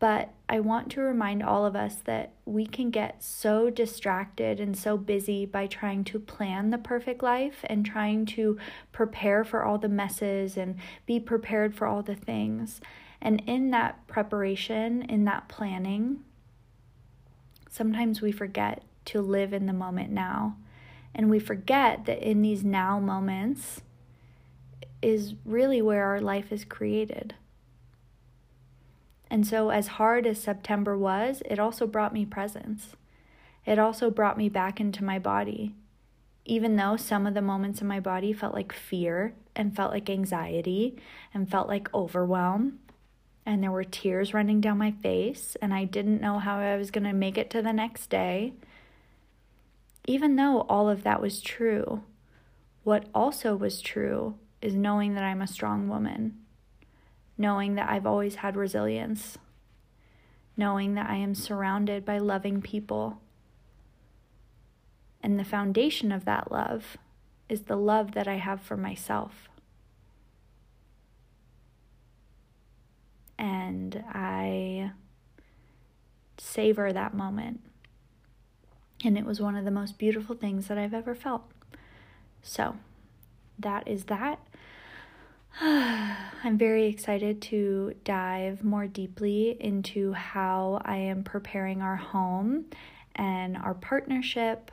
but 0.00 0.30
I 0.48 0.60
want 0.60 0.90
to 0.92 1.02
remind 1.02 1.42
all 1.42 1.66
of 1.66 1.76
us 1.76 1.96
that 2.06 2.32
we 2.46 2.66
can 2.66 2.90
get 2.90 3.22
so 3.22 3.68
distracted 3.68 4.58
and 4.58 4.76
so 4.76 4.96
busy 4.96 5.44
by 5.44 5.66
trying 5.66 6.04
to 6.04 6.18
plan 6.18 6.70
the 6.70 6.78
perfect 6.78 7.22
life 7.22 7.58
and 7.64 7.84
trying 7.84 8.24
to 8.26 8.58
prepare 8.92 9.44
for 9.44 9.62
all 9.62 9.76
the 9.76 9.90
messes 9.90 10.56
and 10.56 10.76
be 11.04 11.20
prepared 11.20 11.74
for 11.74 11.86
all 11.86 12.02
the 12.02 12.16
things. 12.16 12.80
And 13.20 13.42
in 13.46 13.70
that 13.72 14.06
preparation, 14.08 15.02
in 15.02 15.26
that 15.26 15.48
planning, 15.48 16.20
sometimes 17.68 18.22
we 18.22 18.32
forget 18.32 18.82
to 19.04 19.20
live 19.20 19.52
in 19.52 19.66
the 19.66 19.72
moment 19.74 20.10
now. 20.10 20.56
And 21.14 21.28
we 21.28 21.38
forget 21.38 22.06
that 22.06 22.22
in 22.22 22.40
these 22.40 22.64
now 22.64 22.98
moments 22.98 23.82
is 25.02 25.34
really 25.44 25.82
where 25.82 26.06
our 26.06 26.20
life 26.20 26.50
is 26.50 26.64
created. 26.64 27.34
And 29.30 29.46
so, 29.46 29.70
as 29.70 29.86
hard 29.86 30.26
as 30.26 30.42
September 30.42 30.98
was, 30.98 31.40
it 31.46 31.60
also 31.60 31.86
brought 31.86 32.12
me 32.12 32.26
presence. 32.26 32.96
It 33.64 33.78
also 33.78 34.10
brought 34.10 34.36
me 34.36 34.48
back 34.48 34.80
into 34.80 35.04
my 35.04 35.20
body. 35.20 35.74
Even 36.44 36.74
though 36.74 36.96
some 36.96 37.26
of 37.26 37.34
the 37.34 37.42
moments 37.42 37.80
in 37.80 37.86
my 37.86 38.00
body 38.00 38.32
felt 38.32 38.54
like 38.54 38.72
fear 38.72 39.34
and 39.54 39.76
felt 39.76 39.92
like 39.92 40.10
anxiety 40.10 40.96
and 41.32 41.48
felt 41.48 41.68
like 41.68 41.94
overwhelm, 41.94 42.80
and 43.46 43.62
there 43.62 43.70
were 43.70 43.84
tears 43.84 44.34
running 44.34 44.60
down 44.60 44.78
my 44.78 44.90
face, 44.90 45.56
and 45.62 45.72
I 45.72 45.84
didn't 45.84 46.20
know 46.20 46.40
how 46.40 46.58
I 46.58 46.76
was 46.76 46.90
going 46.90 47.04
to 47.04 47.12
make 47.12 47.38
it 47.38 47.50
to 47.50 47.62
the 47.62 47.72
next 47.72 48.10
day. 48.10 48.52
Even 50.06 50.34
though 50.34 50.62
all 50.62 50.88
of 50.88 51.04
that 51.04 51.22
was 51.22 51.40
true, 51.40 52.02
what 52.82 53.06
also 53.14 53.54
was 53.54 53.80
true 53.80 54.34
is 54.60 54.74
knowing 54.74 55.14
that 55.14 55.22
I'm 55.22 55.42
a 55.42 55.46
strong 55.46 55.88
woman 55.88 56.36
knowing 57.40 57.74
that 57.74 57.88
I've 57.88 58.04
always 58.04 58.34
had 58.36 58.54
resilience, 58.54 59.38
knowing 60.58 60.92
that 60.92 61.08
I 61.08 61.16
am 61.16 61.34
surrounded 61.34 62.04
by 62.04 62.18
loving 62.18 62.60
people. 62.60 63.22
And 65.22 65.38
the 65.38 65.44
foundation 65.44 66.12
of 66.12 66.26
that 66.26 66.52
love 66.52 66.98
is 67.48 67.62
the 67.62 67.76
love 67.76 68.12
that 68.12 68.28
I 68.28 68.34
have 68.34 68.60
for 68.60 68.76
myself. 68.76 69.48
And 73.38 74.04
I 74.12 74.90
savor 76.36 76.92
that 76.92 77.14
moment. 77.14 77.60
And 79.02 79.16
it 79.16 79.24
was 79.24 79.40
one 79.40 79.56
of 79.56 79.64
the 79.64 79.70
most 79.70 79.96
beautiful 79.96 80.36
things 80.36 80.66
that 80.66 80.76
I've 80.76 80.92
ever 80.92 81.14
felt. 81.14 81.50
So, 82.42 82.76
that 83.58 83.88
is 83.88 84.04
that. 84.04 84.40
I'm 85.60 86.56
very 86.56 86.86
excited 86.86 87.42
to 87.42 87.94
dive 88.04 88.62
more 88.64 88.86
deeply 88.86 89.56
into 89.60 90.12
how 90.12 90.80
I 90.84 90.96
am 90.96 91.24
preparing 91.24 91.82
our 91.82 91.96
home 91.96 92.66
and 93.16 93.56
our 93.56 93.74
partnership, 93.74 94.70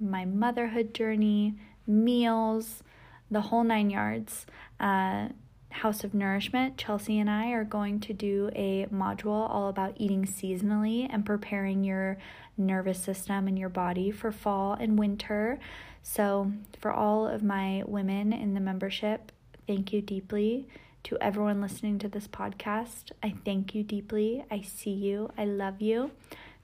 my 0.00 0.24
motherhood 0.24 0.94
journey, 0.94 1.54
meals, 1.86 2.82
the 3.30 3.42
whole 3.42 3.64
nine 3.64 3.90
yards. 3.90 4.46
Uh, 4.80 5.28
House 5.70 6.04
of 6.04 6.14
Nourishment, 6.14 6.78
Chelsea 6.78 7.18
and 7.18 7.28
I 7.28 7.50
are 7.50 7.64
going 7.64 8.00
to 8.00 8.14
do 8.14 8.50
a 8.54 8.86
module 8.86 9.48
all 9.50 9.68
about 9.68 9.92
eating 9.96 10.24
seasonally 10.24 11.06
and 11.10 11.26
preparing 11.26 11.84
your 11.84 12.16
nervous 12.56 12.98
system 12.98 13.46
and 13.46 13.58
your 13.58 13.68
body 13.68 14.10
for 14.10 14.32
fall 14.32 14.72
and 14.72 14.98
winter. 14.98 15.58
So, 16.02 16.52
for 16.80 16.92
all 16.92 17.28
of 17.28 17.42
my 17.42 17.82
women 17.86 18.32
in 18.32 18.54
the 18.54 18.60
membership, 18.60 19.32
thank 19.66 19.92
you 19.92 20.00
deeply. 20.00 20.68
To 21.04 21.16
everyone 21.20 21.60
listening 21.60 21.98
to 22.00 22.08
this 22.08 22.26
podcast, 22.26 23.12
I 23.22 23.34
thank 23.44 23.74
you 23.74 23.84
deeply. 23.84 24.44
I 24.50 24.62
see 24.62 24.90
you. 24.90 25.30
I 25.38 25.44
love 25.44 25.80
you. 25.80 26.10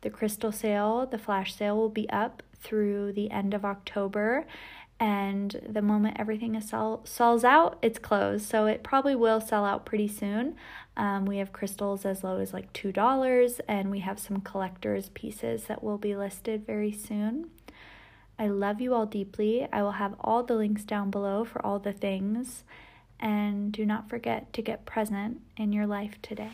The 0.01 0.11
crystal 0.11 0.51
sale, 0.51 1.07
the 1.07 1.19
flash 1.19 1.55
sale 1.55 1.77
will 1.77 1.89
be 1.89 2.11
up 2.11 2.43
through 2.61 3.13
the 3.13 3.31
end 3.31 3.55
of 3.55 3.65
October. 3.65 4.45
And 4.99 5.61
the 5.69 5.83
moment 5.83 6.17
everything 6.19 6.55
is 6.55 6.69
sell, 6.69 7.03
sells 7.05 7.45
out, 7.45 7.79
it's 7.83 7.99
closed. 7.99 8.49
So 8.49 8.67
it 8.67 8.83
probably 8.83 9.15
will 9.15 9.41
sell 9.41 9.65
out 9.65 9.85
pretty 9.85 10.09
soon. 10.09 10.57
Um, 10.97 11.25
we 11.25 11.39
have 11.39 11.53
crystals 11.53 12.05
as 12.05 12.23
low 12.23 12.39
as 12.39 12.53
like 12.53 12.73
$2, 12.73 13.61
and 13.67 13.91
we 13.91 14.01
have 14.01 14.19
some 14.19 14.41
collector's 14.41 15.09
pieces 15.11 15.65
that 15.65 15.83
will 15.83 15.99
be 15.99 16.15
listed 16.15 16.67
very 16.67 16.93
soon. 16.93 17.51
I 18.39 18.49
love 18.49 18.81
you 18.81 18.95
all 18.95 19.07
deeply. 19.07 19.69
I 19.73 19.83
will 19.83 19.93
have 19.93 20.15
all 20.21 20.43
the 20.43 20.57
links 20.57 20.85
down 20.85 21.11
below 21.11 21.45
for 21.45 21.65
all 21.65 21.79
the 21.79 21.93
things. 21.93 22.65
And 23.23 23.73
do 23.73 23.87
not 23.87 24.09
forget 24.11 24.53
to 24.53 24.63
get 24.63 24.85
present 24.85 25.41
in 25.57 25.73
your 25.73 25.87
life 25.87 26.21
today. 26.23 26.51